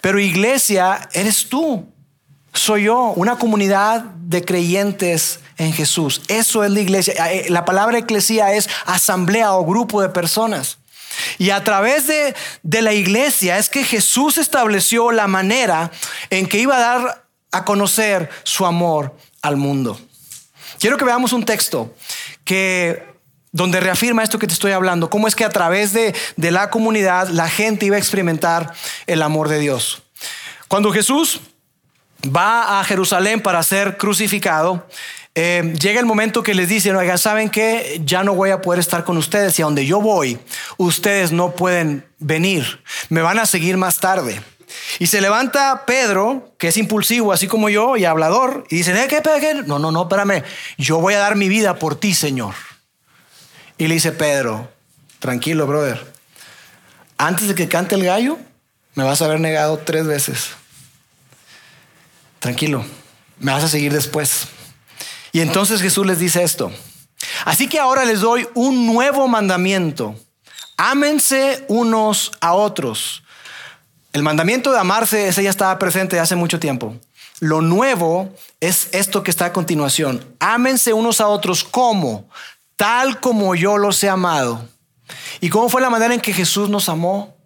[0.00, 1.88] Pero iglesia eres tú,
[2.52, 6.22] soy yo, una comunidad de creyentes en Jesús.
[6.26, 7.32] Eso es la iglesia.
[7.32, 10.78] Eh, la palabra eclesia es asamblea o grupo de personas.
[11.38, 15.92] Y a través de, de, la iglesia es que Jesús estableció la manera
[16.30, 20.00] en que iba a dar a conocer su amor al mundo.
[20.80, 21.94] Quiero que veamos un texto
[22.42, 23.04] que
[23.52, 27.28] donde reafirma esto que te estoy hablando, cómo es que a través de, la comunidad
[27.28, 28.72] la gente iba a experimentar
[29.06, 30.02] el amor de Dios.
[30.68, 31.42] Cuando Jesús
[32.24, 34.86] va a Jerusalén para ser crucificado,
[35.34, 38.80] eh, llega el momento que les dice, oigan, ¿saben que Ya no voy a poder
[38.80, 40.38] estar con ustedes y a donde yo voy,
[40.78, 44.40] ustedes no pueden venir, me van a seguir más tarde.
[44.98, 49.08] Y se levanta Pedro, que es impulsivo, así como yo, y hablador, y dice, ¿Eh,
[49.08, 49.62] ¿qué, qué?
[49.66, 50.44] No, no, no, espérame,
[50.78, 52.54] yo voy a dar mi vida por ti, Señor.
[53.78, 54.68] Y le dice Pedro,
[55.18, 56.12] tranquilo, brother,
[57.16, 58.38] antes de que cante el gallo,
[58.94, 60.50] me vas a haber negado tres veces.
[62.38, 62.84] Tranquilo,
[63.38, 64.48] me vas a seguir después.
[65.32, 66.72] Y entonces Jesús les dice esto.
[67.44, 70.14] Así que ahora les doy un nuevo mandamiento.
[70.76, 73.22] Ámense unos a otros
[74.12, 76.96] el mandamiento de amarse, ese ya estaba presente hace mucho tiempo.
[77.38, 80.24] Lo nuevo es esto que está a continuación.
[80.40, 82.28] Ámense unos a otros como,
[82.76, 84.68] tal como yo los he amado.
[85.40, 87.36] ¿Y cómo fue la manera en que Jesús nos amó?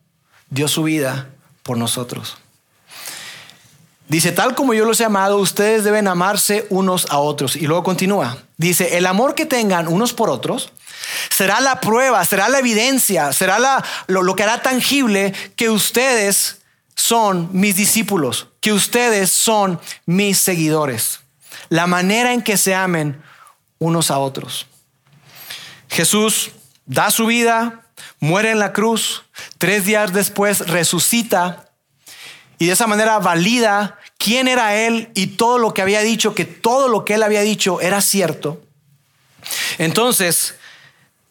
[0.51, 1.29] Dio su vida
[1.63, 2.39] por nosotros.
[4.09, 7.57] Dice, tal como yo los he amado, ustedes deben amarse unos a otros.
[7.57, 8.37] Y luego continúa.
[8.57, 10.73] Dice, el amor que tengan unos por otros
[11.31, 16.59] será la prueba, será la evidencia, será lo, que hará tangible que ustedes
[16.95, 21.21] son mis discípulos, que ustedes son mis seguidores.
[21.71, 23.23] La manera en que se amen
[23.79, 24.67] unos a otros.
[25.89, 26.51] Jesús
[26.87, 27.87] da su vida,
[28.21, 29.25] muere en la cruz,
[29.59, 31.64] tres días después resucita
[32.59, 36.45] y de esa manera valida quién era Él y todo lo que había dicho, que
[36.45, 38.63] todo lo que Él había dicho era cierto.
[39.79, 40.55] Entonces,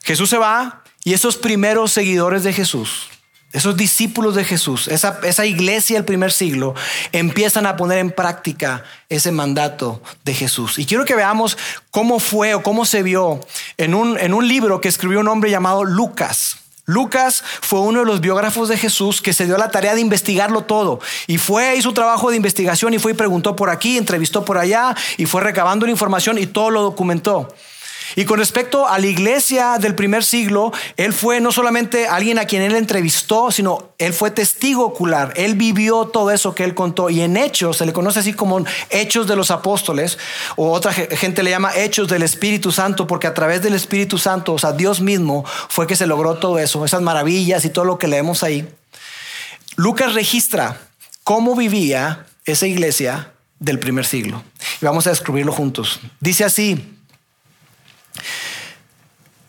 [0.03, 3.09] Jesús se va y esos primeros seguidores de Jesús,
[3.51, 6.73] esos discípulos de Jesús, esa, esa, iglesia del primer siglo,
[7.11, 10.79] empiezan a poner en práctica ese mandato de Jesús.
[10.79, 11.57] Y quiero que veamos
[11.91, 13.39] cómo fue o cómo se vio
[13.77, 16.62] en un, en un libro que escribió un hombre llamado Lucas.
[16.85, 20.63] Lucas fue uno de los biógrafos de Jesús que se dio la tarea de investigarlo
[20.63, 20.99] todo.
[21.27, 24.95] Y fue, hizo trabajo de investigación y fue y preguntó por aquí, entrevistó por allá
[25.17, 27.47] y fue recabando la información y todo lo documentó.
[28.15, 32.45] Y con respecto a la iglesia del primer siglo, él fue no solamente alguien a
[32.45, 35.33] quien él entrevistó, sino él fue testigo ocular.
[35.35, 37.09] Él vivió todo eso que él contó.
[37.09, 40.17] Y en Hechos, se le conoce así como Hechos de los Apóstoles,
[40.55, 44.53] o otra gente le llama Hechos del Espíritu Santo, porque a través del Espíritu Santo,
[44.53, 47.97] o sea, Dios mismo fue que se logró todo eso, esas maravillas y todo lo
[47.97, 48.67] que leemos ahí.
[49.75, 50.77] Lucas registra
[51.23, 54.43] cómo vivía esa iglesia del primer siglo.
[54.81, 55.99] Y vamos a descubrirlo juntos.
[56.19, 56.92] Dice así,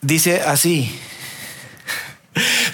[0.05, 0.95] Dice así,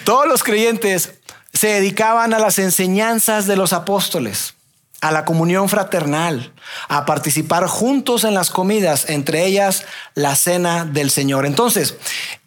[0.04, 1.14] todos los creyentes
[1.54, 4.56] se dedicaban a las enseñanzas de los apóstoles,
[5.00, 6.52] a la comunión fraternal,
[6.90, 11.46] a participar juntos en las comidas, entre ellas la cena del Señor.
[11.46, 11.96] Entonces,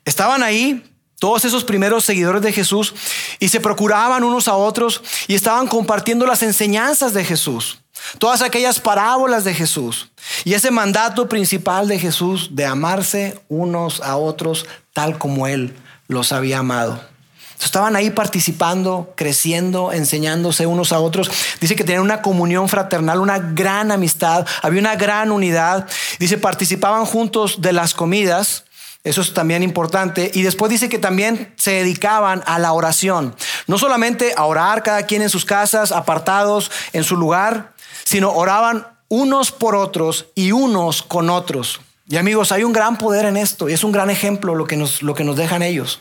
[0.04, 0.84] estaban ahí
[1.18, 2.94] todos esos primeros seguidores de Jesús
[3.38, 7.78] y se procuraban unos a otros y estaban compartiendo las enseñanzas de Jesús
[8.18, 10.10] todas aquellas parábolas de Jesús
[10.44, 15.76] y ese mandato principal de Jesús de amarse unos a otros tal como Él
[16.08, 17.14] los había amado.
[17.62, 21.30] Estaban ahí participando, creciendo, enseñándose unos a otros.
[21.60, 25.88] Dice que tenían una comunión fraternal, una gran amistad, había una gran unidad.
[26.18, 28.64] Dice, participaban juntos de las comidas
[29.02, 30.30] Eso es también importante.
[30.32, 33.36] Y después dice que también se dedicaban a la oración.
[33.66, 37.73] No solamente a orar cada quien en sus casas, apartados en su lugar,
[38.04, 41.80] sino oraban unos por otros y unos con otros.
[42.08, 44.76] Y amigos, hay un gran poder en esto y es un gran ejemplo lo que
[44.76, 46.00] nos, lo que nos dejan ellos.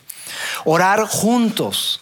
[0.65, 2.01] Orar juntos.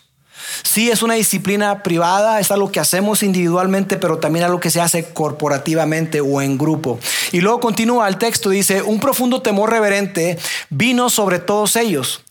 [0.64, 4.82] Sí, es una disciplina privada, es algo que hacemos individualmente, pero también algo que se
[4.82, 7.00] hace corporativamente o en grupo.
[7.32, 10.38] Y luego continúa el texto, dice, un profundo temor reverente
[10.70, 12.24] vino sobre todos ellos.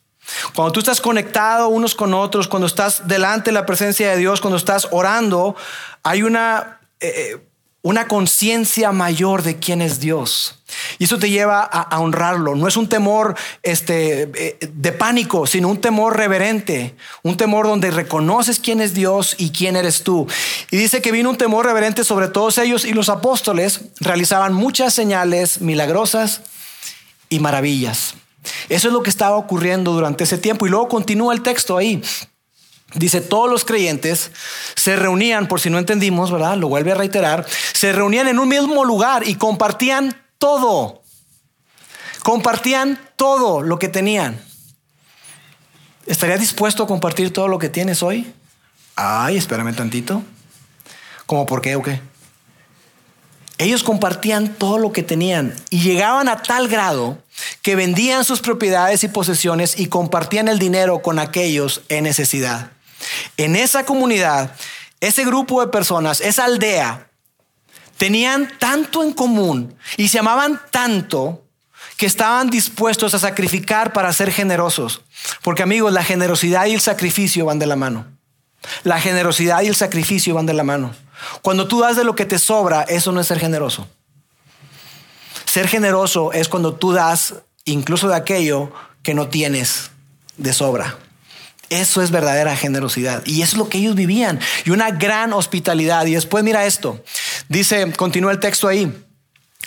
[0.55, 4.41] Cuando tú estás conectado unos con otros, cuando estás delante de la presencia de Dios,
[4.41, 5.57] cuando estás orando,
[6.03, 6.81] hay una...
[7.01, 7.47] Eh, eh,
[7.83, 10.57] una conciencia mayor de quién es Dios.
[10.99, 12.55] Y eso te lleva a, honrarlo.
[12.55, 17.91] No es un temor este, eh, de pánico, sino un temor reverente, un temor donde
[17.91, 20.27] reconoces quién es Dios y quién eres tú.
[20.71, 24.93] Y dice que vino un temor reverente sobre todos ellos y los apóstoles realizaban muchas
[24.95, 26.43] señales milagrosas
[27.31, 28.15] y maravillas.
[28.69, 30.67] Eso es lo que estaba ocurriendo durante ese tiempo.
[30.67, 32.03] Y luego continúa el texto ahí.
[32.95, 34.33] Dice, todos los creyentes
[34.75, 36.57] se reunían, por si no entendimos, ¿verdad?
[36.57, 41.03] Lo vuelve a reiterar, se reunían en un mismo lugar y compartían todo.
[42.23, 44.41] Compartían todo lo que tenían.
[46.07, 48.33] ¿Estarías dispuesto a compartir todo lo que tienes hoy?
[48.97, 50.23] Ay, espérame tantito.
[51.27, 52.01] ¿Cómo por qué o qué?
[53.59, 57.19] Ellos compartían todo lo que tenían y llegaban a tal grado
[57.63, 62.73] que vendían sus propiedades y posesiones y compartían el dinero con aquellos en necesidad.
[63.37, 64.55] En esa comunidad,
[65.01, 67.11] ese grupo de personas, esa aldea,
[67.97, 71.45] tenían tanto en común y se amaban tanto
[71.97, 75.03] que estaban dispuestos a sacrificar para ser generosos.
[75.43, 78.07] Porque amigos, la generosidad y el sacrificio van de la mano.
[78.85, 80.95] La generosidad y el sacrificio van de la mano.
[81.43, 83.87] Cuando tú das de lo que te sobra, eso no es ser generoso.
[85.45, 89.91] Ser generoso es cuando tú das incluso de aquello que no tienes
[90.37, 90.97] de sobra.
[91.71, 93.23] Eso es verdadera generosidad.
[93.25, 94.41] Y es lo que ellos vivían.
[94.65, 96.05] Y una gran hospitalidad.
[96.07, 97.03] Y después mira esto.
[97.49, 98.93] Dice, continúa el texto ahí.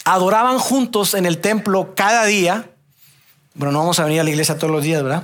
[0.04, 2.70] Adoraban juntos en el templo cada día.
[3.54, 5.24] Bueno, no vamos a venir a la iglesia todos los días, ¿verdad?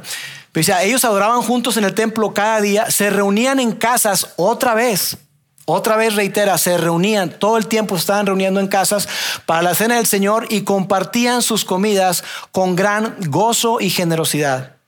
[0.53, 2.89] Pero dice, ellos adoraban juntos en el templo cada día.
[2.89, 5.17] Se reunían en casas otra vez.
[5.65, 9.07] Otra vez reitera, se reunían, todo el tiempo estaban reuniendo en casas
[9.45, 14.78] para la cena del Señor y compartían sus comidas con gran gozo y generosidad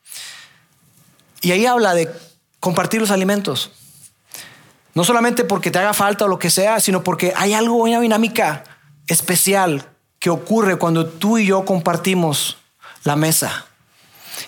[1.41, 2.09] y ahí habla de
[2.59, 3.71] compartir los alimentos.
[4.93, 7.99] No solamente porque te haga falta o lo que sea, sino porque hay algo, una
[7.99, 8.63] dinámica
[9.07, 12.57] especial que ocurre cuando tú y yo compartimos
[13.03, 13.65] la mesa.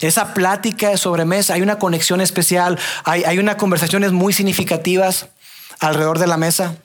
[0.02, 5.28] Esa plática de sobremesa, hay una conexión especial, hay, hay unas conversaciones muy significativas
[5.80, 6.76] alrededor de la mesa.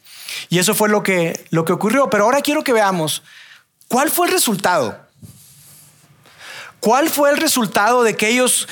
[0.48, 2.10] Y eso fue lo que, lo que ocurrió.
[2.10, 3.22] Pero ahora quiero que veamos
[3.88, 4.98] cuál fue el resultado.
[6.80, 8.68] ¿Cuál fue el resultado de que ellos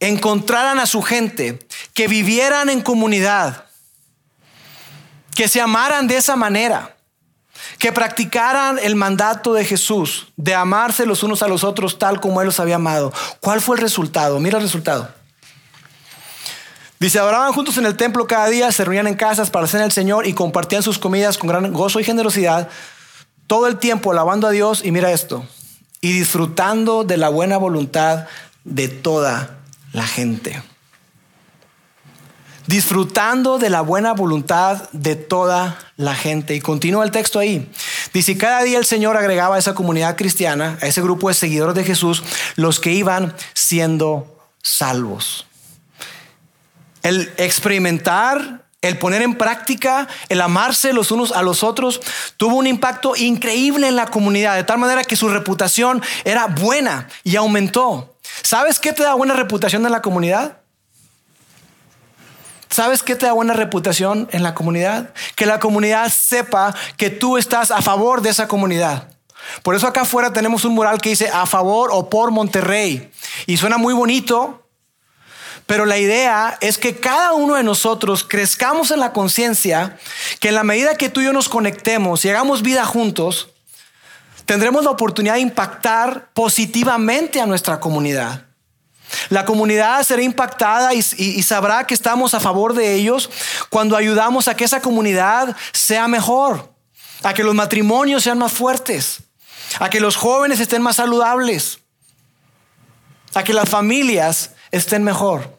[0.00, 1.58] encontraran a su gente,
[1.92, 3.66] que vivieran en comunidad,
[5.34, 6.96] que se amaran de esa manera,
[7.78, 12.40] que practicaran el mandato de Jesús de amarse los unos a los otros tal como
[12.40, 13.12] Él los había amado.
[13.40, 14.40] ¿Cuál fue el resultado?
[14.40, 15.14] Mira el resultado.
[16.98, 19.92] Dice, adoraban juntos en el templo cada día, se reunían en casas para hacer el
[19.92, 22.68] Señor y compartían sus comidas con gran gozo y generosidad,
[23.46, 25.46] todo el tiempo alabando a Dios y mira esto,
[26.02, 28.26] y disfrutando de la buena voluntad
[28.64, 29.59] de toda
[29.92, 30.62] la gente.
[32.66, 36.54] Disfrutando de la buena voluntad de toda la gente.
[36.54, 37.68] Y continúa el texto ahí.
[38.12, 41.74] Dice, cada día el Señor agregaba a esa comunidad cristiana, a ese grupo de seguidores
[41.74, 42.22] de Jesús,
[42.56, 45.46] los que iban siendo salvos.
[47.02, 52.00] El experimentar, el poner en práctica, el amarse los unos a los otros,
[52.36, 57.08] tuvo un impacto increíble en la comunidad, de tal manera que su reputación era buena
[57.24, 58.09] y aumentó.
[58.42, 60.58] ¿Sabes qué te da buena reputación en la comunidad?
[62.70, 65.12] ¿Sabes qué te da buena reputación en la comunidad?
[65.34, 69.08] Que la comunidad sepa que tú estás a favor de esa comunidad.
[69.62, 73.10] Por eso acá afuera tenemos un mural que dice a favor o por Monterrey.
[73.46, 74.68] Y suena muy bonito,
[75.66, 79.98] pero la idea es que cada uno de nosotros crezcamos en la conciencia
[80.38, 83.49] que en la medida que tú y yo nos conectemos y hagamos vida juntos,
[84.44, 88.46] tendremos la oportunidad de impactar positivamente a nuestra comunidad.
[89.28, 93.30] La comunidad será impactada y, sabrá que estamos a favor de ellos
[93.68, 96.72] cuando ayudamos a que esa comunidad sea mejor,
[97.22, 99.22] a que los matrimonios sean más fuertes,
[99.78, 101.80] a que los jóvenes estén más saludables,
[103.34, 105.58] a que las familias estén mejor.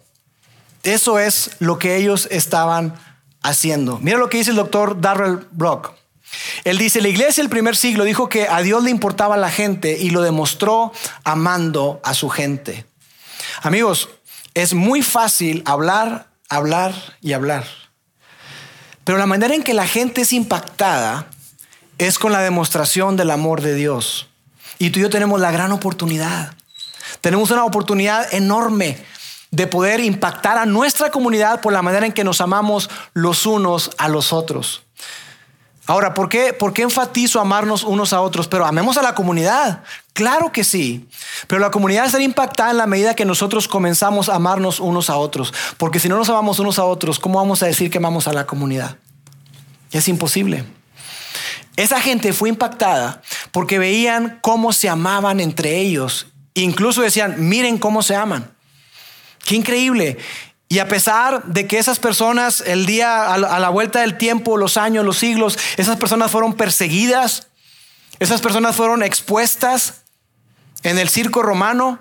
[0.84, 2.96] Eso es lo que ellos estaban
[3.44, 4.00] haciendo.
[4.00, 5.94] Mira lo que dice el doctor Darrell Brock.
[6.64, 9.98] Él dice, la iglesia del primer siglo dijo que a Dios le importaba la gente
[10.00, 10.92] y lo demostró
[11.24, 12.86] amando a su gente.
[13.62, 14.10] Amigos,
[14.54, 17.66] es muy fácil hablar, hablar y hablar.
[19.04, 21.28] Pero la manera en que la gente es impactada
[21.98, 24.28] es con la demostración del amor de Dios.
[24.80, 26.54] Y tú y yo tenemos la gran oportunidad.
[27.22, 28.98] Tenemos una oportunidad enorme
[29.52, 33.92] de poder impactar a nuestra comunidad por la manera en que nos amamos los unos
[33.98, 34.84] a los otros.
[35.88, 38.48] Ahora, ¿por qué, ¿por qué enfatizo amarnos unos a otros?
[38.48, 39.84] Pero amemos a la comunidad.
[40.14, 41.08] Claro que sí.
[41.48, 45.18] Pero la comunidad será impactada en la medida que nosotros comenzamos a amarnos unos a
[45.18, 45.54] otros.
[45.78, 48.34] Porque si no nos amamos unos a otros, ¿cómo vamos a decir que amamos a
[48.34, 48.98] la comunidad?
[49.92, 50.66] Es imposible.
[51.76, 53.22] Esa gente fue impactada
[53.52, 56.28] porque veían cómo se amaban entre ellos.
[56.54, 58.52] Incluso decían, miren cómo se aman.
[59.44, 60.18] Qué increíble.
[60.72, 64.78] Y a pesar de que esas personas, el día, a la vuelta del tiempo, los
[64.78, 67.48] años, los siglos, esas personas fueron perseguidas,
[68.20, 70.04] esas personas fueron expuestas
[70.84, 72.00] en el circo romano,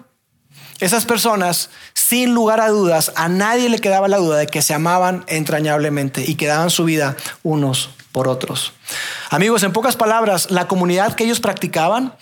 [0.78, 4.72] esas personas, sin lugar a dudas, a nadie le quedaba la duda de que se
[4.72, 8.72] amaban entrañablemente y que daban su vida unos por otros.
[9.30, 12.14] Amigos, en pocas palabras, la comunidad que ellos practicaban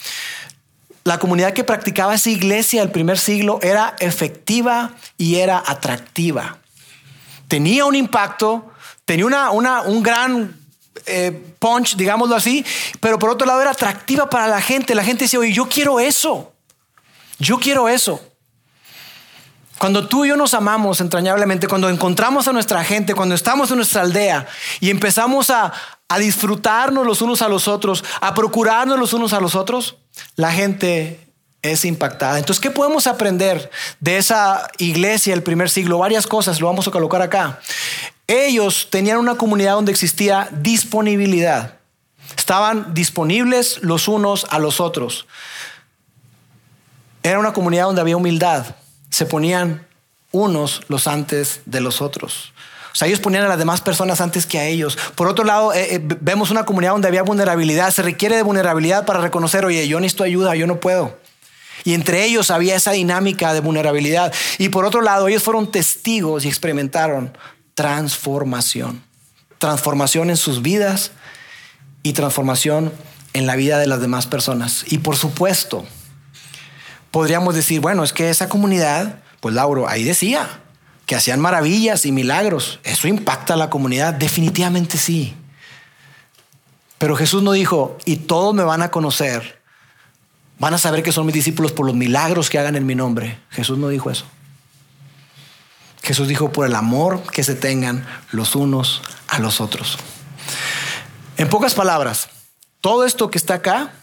[1.04, 6.58] la comunidad que practicaba esa iglesia del primer siglo era efectiva y era atractiva.
[7.48, 8.70] Tenía un impacto,
[9.04, 10.54] tenía una, un gran
[11.06, 12.64] eh, punch, digámoslo así,
[13.00, 14.94] pero por otro lado era atractiva para la gente.
[14.94, 16.52] La gente decía, oye, yo quiero eso,
[17.38, 18.20] yo quiero eso.
[19.78, 23.76] Cuando tú y yo nos amamos entrañablemente, cuando encontramos a nuestra gente, cuando estamos en
[23.76, 24.46] nuestra aldea
[24.80, 25.72] y empezamos a,
[26.08, 29.96] a disfrutarnos los unos a los otros, a procurarnos los unos a los otros,
[30.36, 31.20] la gente
[31.62, 32.38] es impactada.
[32.38, 35.98] Entonces, ¿qué podemos aprender de esa iglesia del primer siglo?
[35.98, 37.60] Varias cosas, lo vamos a colocar acá.
[38.26, 41.74] Ellos tenían una comunidad donde existía disponibilidad.
[42.36, 45.26] Estaban disponibles los unos a los otros.
[47.22, 48.76] Era una comunidad donde había humildad.
[49.10, 49.86] Se ponían
[50.30, 52.52] unos los antes de los otros.
[53.06, 54.98] Ellos ponían a las demás personas antes que a ellos.
[55.14, 57.90] Por otro lado, eh, eh, vemos una comunidad donde había vulnerabilidad.
[57.92, 61.16] Se requiere de vulnerabilidad para reconocer, oye, yo necesito ayuda, yo no puedo.
[61.84, 64.32] Y entre ellos había esa dinámica de vulnerabilidad.
[64.58, 67.36] Y por otro lado, ellos fueron testigos y experimentaron
[67.74, 69.02] transformación.
[69.58, 71.12] Transformación en sus vidas
[72.02, 72.92] y transformación
[73.32, 74.84] en la vida de las demás personas.
[74.88, 75.84] Y por supuesto,
[77.10, 80.60] podríamos decir, bueno, es que esa comunidad, pues Lauro, ahí decía,
[81.08, 82.80] que hacían maravillas y milagros.
[82.84, 84.12] ¿Eso impacta a la comunidad?
[84.12, 85.34] Definitivamente sí.
[86.98, 89.62] Pero Jesús no dijo, y todos me van a conocer,
[90.58, 93.38] van a saber que son mis discípulos por los milagros que hagan en mi nombre.
[93.48, 94.26] Jesús no dijo eso.
[96.02, 99.96] Jesús dijo por el amor que se tengan los unos a los otros.
[101.38, 102.28] En pocas palabras,
[102.82, 103.94] todo esto que está acá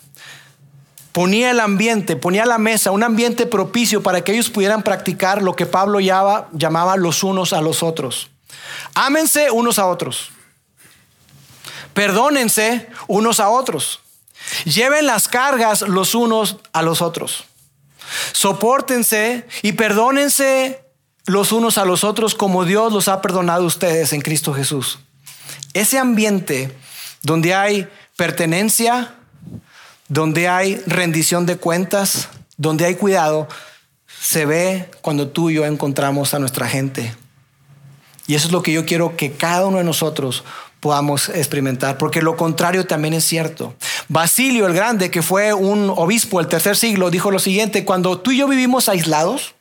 [1.15, 5.55] ponía el ambiente, ponía la mesa, un ambiente propicio para que ellos pudieran practicar lo
[5.55, 8.29] que Pablo llamaba, los unos a los otros.
[8.95, 10.31] Ámense unos a otros.
[11.93, 14.01] Perdónense unos a otros.
[14.65, 17.45] Lleven las cargas los unos a los otros.
[18.33, 20.83] Sopórtense y perdónense
[21.27, 24.99] los unos a los otros como Dios los ha perdonado a ustedes en Cristo Jesús.
[25.73, 26.75] Ese ambiente
[27.21, 27.87] donde hay
[28.17, 29.15] pertenencia,
[30.07, 33.47] donde hay rendición de cuentas, donde hay cuidado,
[34.21, 37.15] se ve cuando tú y yo encontramos a nuestra gente.
[38.27, 40.43] Y eso es lo que yo quiero que cada uno de nosotros
[40.79, 43.75] podamos experimentar, porque lo contrario también es cierto.
[44.07, 48.31] Basilio el Grande, que fue un obispo del tercer siglo, dijo lo siguiente, cuando tú
[48.31, 49.55] y yo vivimos aislados,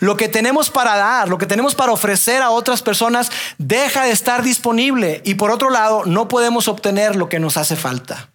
[0.00, 4.12] lo que tenemos para dar, lo que tenemos para ofrecer a otras personas, deja de
[4.12, 8.30] estar disponible y por otro lado, no podemos obtener lo que nos hace falta.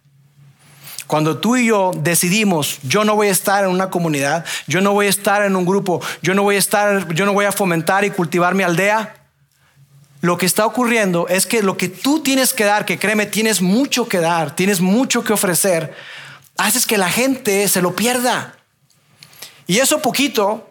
[1.06, 4.92] Cuando tú y yo decidimos, yo no voy a estar en una comunidad, yo no
[4.92, 7.52] voy a estar en un grupo, yo no voy a estar, yo no voy a
[7.52, 9.14] fomentar y cultivar mi aldea,
[10.22, 13.60] lo que está ocurriendo es que lo que tú tienes que dar, que créeme, tienes
[13.60, 15.94] mucho que dar, tienes mucho que ofrecer,
[16.56, 18.56] haces que la gente se lo pierda.
[19.66, 20.70] Y eso poquito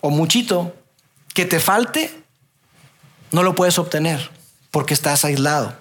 [0.00, 0.76] o muchito
[1.34, 2.22] que te falte,
[3.32, 4.30] no lo puedes obtener
[4.70, 5.76] porque estás aislado.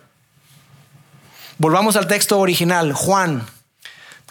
[1.60, 3.46] Volvamos al texto original, Juan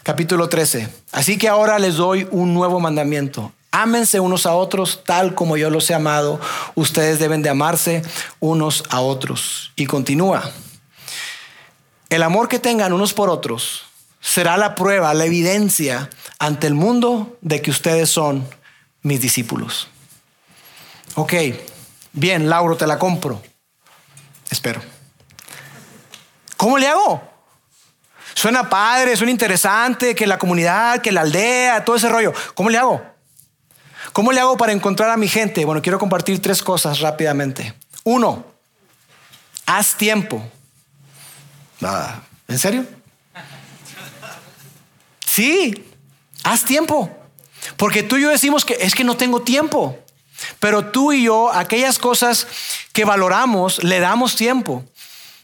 [0.03, 0.89] capítulo 13.
[1.11, 3.51] Así que ahora les doy un nuevo mandamiento.
[3.71, 6.39] Ámense unos a otros tal como yo los he amado.
[6.75, 8.01] Ustedes deben de amarse
[8.39, 9.71] unos a otros.
[9.75, 10.51] Y continúa.
[12.09, 13.83] El amor que tengan unos por otros
[14.19, 18.45] será la prueba, la evidencia ante el mundo de que ustedes son
[19.01, 19.87] mis discípulos.
[21.15, 21.33] Ok,
[22.11, 23.41] bien, Lauro, te la compro.
[24.49, 24.81] Espero.
[26.57, 27.30] ¿Cómo le hago?
[28.33, 32.33] Suena padre, suena interesante, que la comunidad, que la aldea, todo ese rollo.
[32.53, 33.01] ¿Cómo le hago?
[34.13, 35.63] ¿Cómo le hago para encontrar a mi gente?
[35.65, 37.73] Bueno, quiero compartir tres cosas rápidamente.
[38.03, 38.45] Uno,
[39.65, 40.43] haz tiempo.
[41.81, 42.85] Ah, ¿En serio?
[45.25, 45.85] Sí,
[46.43, 47.09] haz tiempo.
[47.77, 49.97] Porque tú y yo decimos que es que no tengo tiempo.
[50.59, 52.47] Pero tú y yo, aquellas cosas
[52.91, 54.83] que valoramos, le damos tiempo.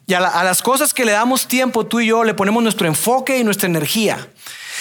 [0.08, 3.38] Y a, las cosas que le damos tiempo, tú y yo le ponemos nuestro enfoque
[3.38, 4.30] y nuestra energía.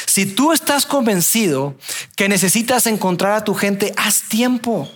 [0.06, 1.74] Si tú estás convencido
[2.14, 4.88] que necesitas encontrar a tu gente, haz tiempo.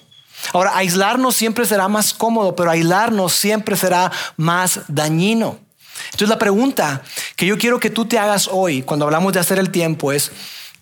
[0.52, 5.58] Ahora, aislarnos siempre será más cómodo, pero aislarnos siempre será más dañino.
[6.06, 7.02] Entonces la pregunta
[7.34, 10.30] que yo quiero que tú te hagas hoy cuando hablamos de hacer el tiempo es,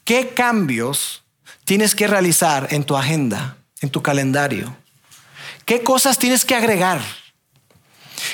[0.04, 1.22] ¿qué cambios
[1.64, 4.76] tienes que realizar en tu agenda, en tu calendario?
[5.64, 7.00] ¿Qué cosas tienes que agregar?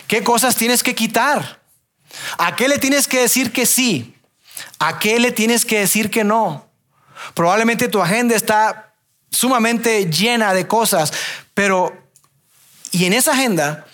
[0.07, 1.61] ¿Qué cosas tienes que quitar?
[2.39, 4.15] ¿A qué le tienes que decir que sí?
[4.79, 6.69] ¿A qué le tienes que decir que no?
[7.35, 8.95] Probablemente tu agenda está
[9.31, 11.13] sumamente llena de cosas,
[11.55, 11.93] pero
[12.93, 13.87] y en esa agenda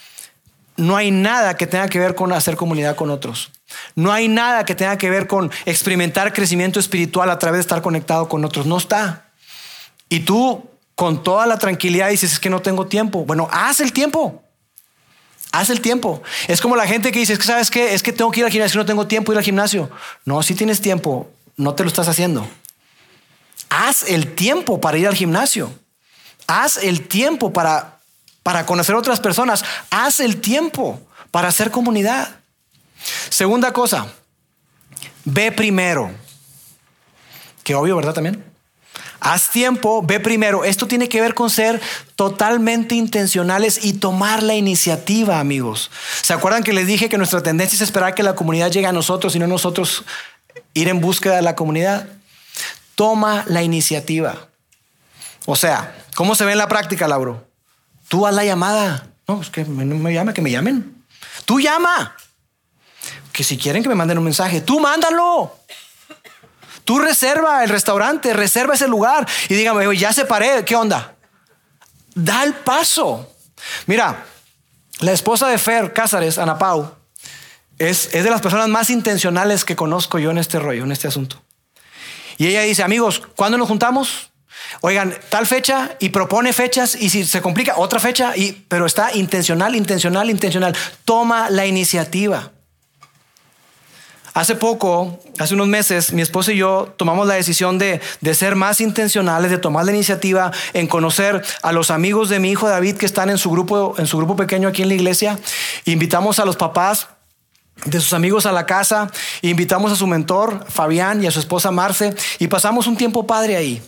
[0.77, 3.51] no hay nada que tenga que ver con hacer comunidad con otros.
[3.95, 7.83] No hay nada que tenga que ver con experimentar crecimiento espiritual a través de estar
[7.83, 8.67] conectado con otros.
[8.67, 9.31] No está.
[10.09, 13.25] Y tú con toda la tranquilidad dices, es que no tengo tiempo.
[13.25, 14.43] Bueno, haz el tiempo.
[15.53, 16.23] Haz el tiempo.
[16.49, 18.47] Es como la gente que dice, es que sabes qué, es que tengo que ir
[18.47, 19.91] al gimnasio, no tengo tiempo de ir al gimnasio.
[20.25, 22.49] No, si tienes tiempo, no te lo estás haciendo.
[23.69, 25.73] Haz el tiempo para ir al gimnasio.
[26.47, 27.99] Haz el tiempo para,
[28.43, 29.65] para conocer otras personas.
[29.91, 32.29] Haz el tiempo para hacer comunidad.
[33.29, 34.09] Segunda cosa,
[35.25, 36.11] ve primero.
[37.63, 38.15] Que obvio, ¿verdad?
[38.15, 38.50] También.
[39.21, 40.65] Haz tiempo, ve primero.
[40.65, 41.81] Esto tiene que ver con ser
[42.17, 45.91] totalmente intencionales y tomar la iniciativa, amigos.
[46.23, 48.93] ¿Se acuerdan que les dije que nuestra tendencia es esperar que la comunidad llegue a
[48.93, 50.05] nosotros y no nosotros
[50.73, 52.09] ir en búsqueda de la comunidad?
[52.95, 54.49] Toma la iniciativa.
[55.47, 57.47] O sea, ¿cómo se ve en la práctica, Lauro?
[58.09, 59.07] Tú haz la llamada.
[59.29, 61.05] No, es que no me llame, que me llamen.
[61.45, 62.17] Tú llama.
[63.33, 65.57] Que si quieren que me manden un mensaje, tú mándalo.
[66.91, 71.15] Tú reserva el restaurante, reserva ese lugar y dígame, ya separé, ¿qué onda?
[72.17, 73.33] Da el paso.
[73.87, 74.25] Mira,
[74.99, 76.93] la esposa de Fer Cázares, Ana Pau,
[77.79, 81.07] es, es de las personas más intencionales que conozco yo en este rollo, en este
[81.07, 81.41] asunto.
[82.39, 84.33] Y ella dice, amigos, ¿cuándo nos juntamos?
[84.81, 89.15] Oigan, tal fecha y propone fechas y si se complica, otra fecha, y, pero está
[89.15, 90.77] intencional, intencional, intencional.
[91.05, 92.51] Toma la iniciativa.
[94.33, 98.01] Hace poco, hace unos meses, mi esposa y yo tomamos la decisión de,
[98.33, 102.69] ser más intencionales, de tomar la iniciativa en conocer a los amigos de mi hijo
[102.69, 105.39] David que están en su grupo, en su grupo pequeño aquí en la iglesia.
[105.85, 107.09] Invitamos a los papás
[107.85, 109.11] de sus amigos a la casa,
[109.43, 113.57] invitamos a su mentor Fabián y a su esposa Marce y pasamos un tiempo padre
[113.57, 113.83] ahí.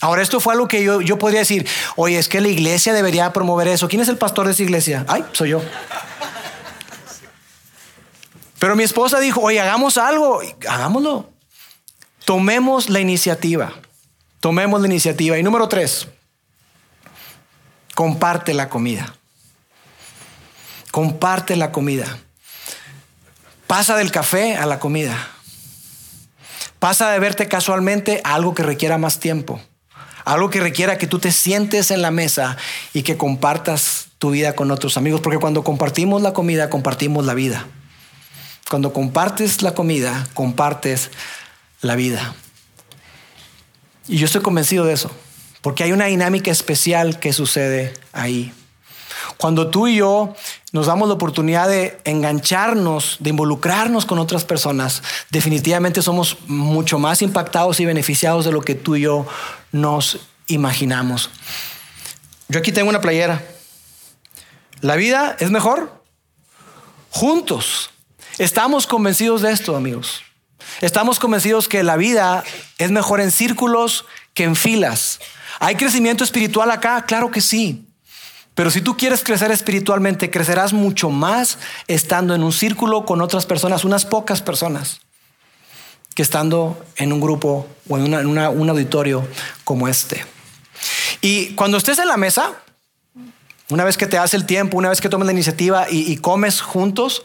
[0.00, 1.66] Ahora, esto fue algo que yo, yo podría decir,
[1.96, 3.88] oye, es que la iglesia debería promover eso.
[3.88, 5.04] ¿Quién es el pastor de esa iglesia?
[5.08, 5.62] Ay, soy yo.
[8.58, 11.30] Pero mi esposa dijo, oye, hagamos algo, hagámoslo.
[12.24, 13.72] Tomemos la iniciativa.
[14.40, 15.38] Tomemos la iniciativa.
[15.38, 16.08] Y número tres,
[17.94, 19.14] comparte la comida.
[20.90, 22.18] Comparte la comida.
[23.66, 25.16] Pasa del café a la comida.
[26.78, 29.60] Pasa de verte casualmente a algo que requiera más tiempo.
[30.24, 32.56] Algo que requiera que tú te sientes en la mesa
[32.92, 35.20] y que compartas tu vida con otros amigos.
[35.20, 37.66] Porque cuando compartimos la comida, compartimos la vida.
[38.74, 41.12] Cuando compartes la comida, compartes
[41.80, 42.34] la vida.
[44.08, 45.12] Y yo estoy convencido de eso,
[45.60, 48.52] porque hay una dinámica especial que sucede ahí.
[49.36, 50.34] Cuando tú y yo
[50.72, 57.22] nos damos la oportunidad de engancharnos, de involucrarnos con otras personas, definitivamente somos mucho más
[57.22, 59.24] impactados y beneficiados de lo que tú y yo
[59.70, 60.18] nos
[60.48, 61.30] imaginamos.
[62.48, 63.40] Yo aquí tengo una playera.
[64.80, 66.02] La vida es mejor
[67.10, 67.90] juntos.
[68.38, 70.22] Estamos convencidos de esto, amigos.
[70.80, 72.42] Estamos convencidos que la vida
[72.78, 75.20] es mejor en círculos que en filas.
[75.60, 77.04] ¿Hay crecimiento espiritual acá?
[77.06, 77.86] Claro que sí.
[78.56, 83.46] Pero si tú quieres crecer espiritualmente, crecerás mucho más estando en un círculo con otras
[83.46, 85.00] personas, unas pocas personas,
[86.14, 88.38] que estando en un grupo o en, un
[88.70, 89.28] auditorio
[89.62, 90.24] como este.
[91.20, 92.52] Y cuando estés en la mesa,
[93.70, 96.60] una vez que te hace el tiempo, una vez que tomes la iniciativa y comes
[96.60, 97.24] juntos,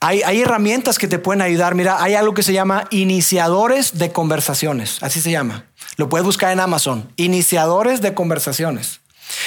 [0.00, 1.74] hay, herramientas que te pueden ayudar.
[1.74, 5.02] Mira, hay algo que se llama iniciadores de conversaciones.
[5.02, 5.64] Así se llama.
[5.96, 7.12] Lo puedes buscar en Amazon.
[7.16, 9.00] Iniciadores de conversaciones.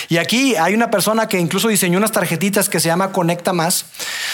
[0.10, 3.86] Y aquí hay una persona que incluso diseñó unas tarjetitas que se llama Conecta Más,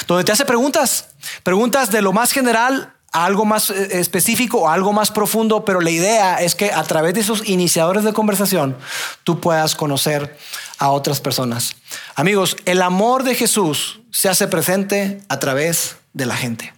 [0.08, 1.10] donde te hace preguntas.
[1.44, 5.90] Preguntas de lo más general algo más eh, específico o algo más profundo, pero la
[5.90, 8.78] idea es que a través de esos iniciadores de conversación
[9.24, 10.38] tú puedas conocer
[10.78, 11.76] a otras personas.
[12.16, 16.74] Amigos, el amor de Jesús se hace presente a través de la gente.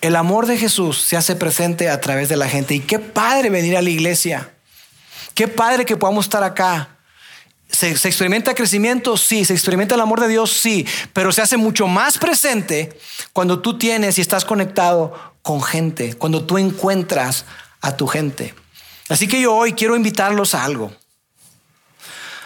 [0.00, 2.74] El amor de Jesús se hace presente a través de la gente.
[2.74, 4.52] Y qué padre venir a la iglesia.
[5.34, 6.96] Qué padre que podamos estar acá.
[7.70, 9.16] ¿Se, ¿Se, experimenta crecimiento?
[9.16, 9.44] Sí.
[9.44, 10.50] ¿Se experimenta el amor de Dios?
[10.50, 10.86] Sí.
[11.12, 12.98] Pero se hace mucho más presente
[13.32, 17.44] cuando tú tienes y estás conectado con gente, cuando tú encuentras
[17.80, 18.54] a tu gente.
[19.08, 20.92] Así que yo hoy quiero invitarlos a algo.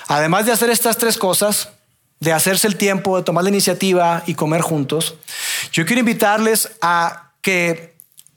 [0.06, 1.70] Además de hacer estas tres cosas,
[2.24, 5.14] de hacerse el tiempo, de tomar la iniciativa y comer juntos,
[5.70, 7.93] yo quiero invitarles a que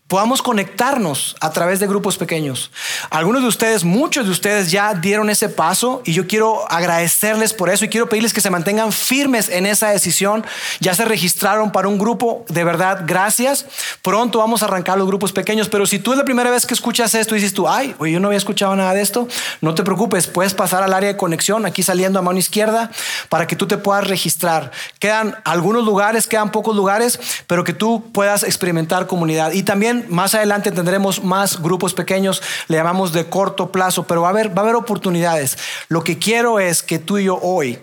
[0.08, 2.72] podamos conectarnos a través de grupos pequeños.
[3.10, 7.70] Algunos de ustedes, muchos de ustedes ya dieron ese paso y yo quiero agradecerles por
[7.70, 10.46] eso y quiero pedirles que se mantengan firmes en esa decisión.
[10.80, 13.66] Ya se registraron para un grupo, de verdad, gracias.
[14.02, 16.74] Pronto vamos a arrancar los grupos pequeños, pero si tú es la primera vez que
[16.74, 19.28] escuchas esto y dices tú, ay, oye, yo no había escuchado nada de esto,
[19.60, 22.92] no te preocupes, puedes pasar al área de conexión aquí saliendo a mano izquierda
[23.28, 24.72] para que tú te puedas registrar.
[25.00, 30.36] Quedan algunos lugares, quedan pocos lugares, pero que tú puedas experimentar comunidad y también más
[30.36, 34.62] adelante tendremos más grupos pequeños, le llamamos de corto plazo, pero va a haber, va
[34.62, 35.58] a haber oportunidades.
[35.90, 37.80] Lo que quiero es que tú y yo hoy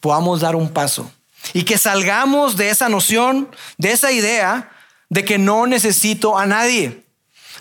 [0.00, 1.10] podamos dar un paso
[1.52, 3.48] y que salgamos de esa noción,
[3.78, 4.70] de esa idea
[5.08, 7.04] de que no necesito a nadie.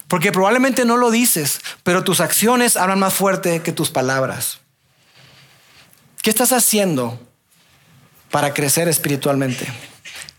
[0.08, 4.60] Porque probablemente no lo dices, pero tus acciones hablan más fuerte que tus palabras.
[6.22, 7.20] ¿Qué estás haciendo
[8.32, 9.68] para crecer espiritualmente?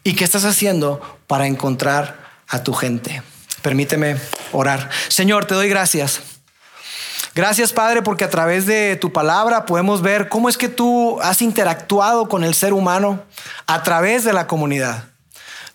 [0.03, 3.23] ¿Y qué estás haciendo para encontrar a tu gente?
[3.63, 4.17] Permíteme
[4.53, 4.91] orar.
[5.09, 6.21] Señor, te doy gracias.
[7.35, 11.43] Gracias Padre porque a través de tu palabra podemos ver cómo es que tú has
[11.43, 13.23] interactuado con el ser humano
[13.67, 15.05] a través de la comunidad.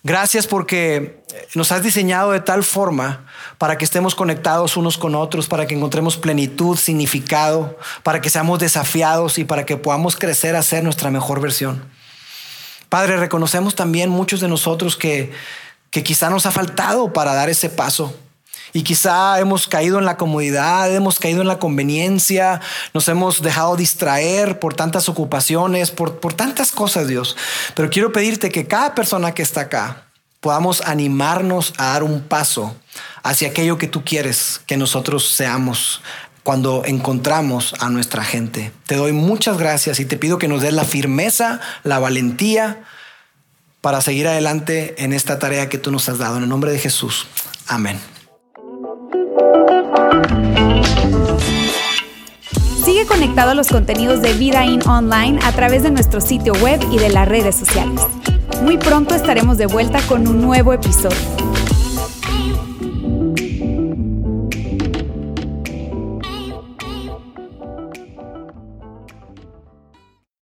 [0.02, 1.24] Gracias porque
[1.54, 3.26] nos has diseñado de tal forma
[3.58, 8.58] para que estemos conectados unos con otros, para que encontremos plenitud, significado, para que seamos
[8.58, 11.84] desafiados y para que podamos crecer a ser nuestra mejor versión.
[12.88, 15.32] Padre, reconocemos también muchos de nosotros que
[15.90, 18.14] que quizá nos ha faltado para dar ese paso.
[18.72, 22.60] Y quizá hemos caído en la comodidad, hemos caído en la conveniencia,
[22.92, 27.36] nos hemos dejado distraer por tantas ocupaciones, por, por tantas cosas, Dios.
[27.74, 30.04] Pero quiero pedirte que cada persona que está acá
[30.40, 32.76] podamos animarnos a dar un paso
[33.22, 36.02] hacia aquello que tú quieres que nosotros seamos
[36.42, 38.72] cuando encontramos a nuestra gente.
[38.86, 42.84] Te doy muchas gracias y te pido que nos des la firmeza, la valentía,
[43.80, 46.36] para seguir adelante en esta tarea que tú nos has dado.
[46.36, 47.26] En el nombre de Jesús.
[47.66, 47.98] Amén.
[52.84, 56.80] Sigue conectado a los contenidos de Vida In Online a través de nuestro sitio web
[56.90, 58.00] y de las redes sociales.
[58.62, 61.45] Muy pronto estaremos de vuelta con un nuevo episodio.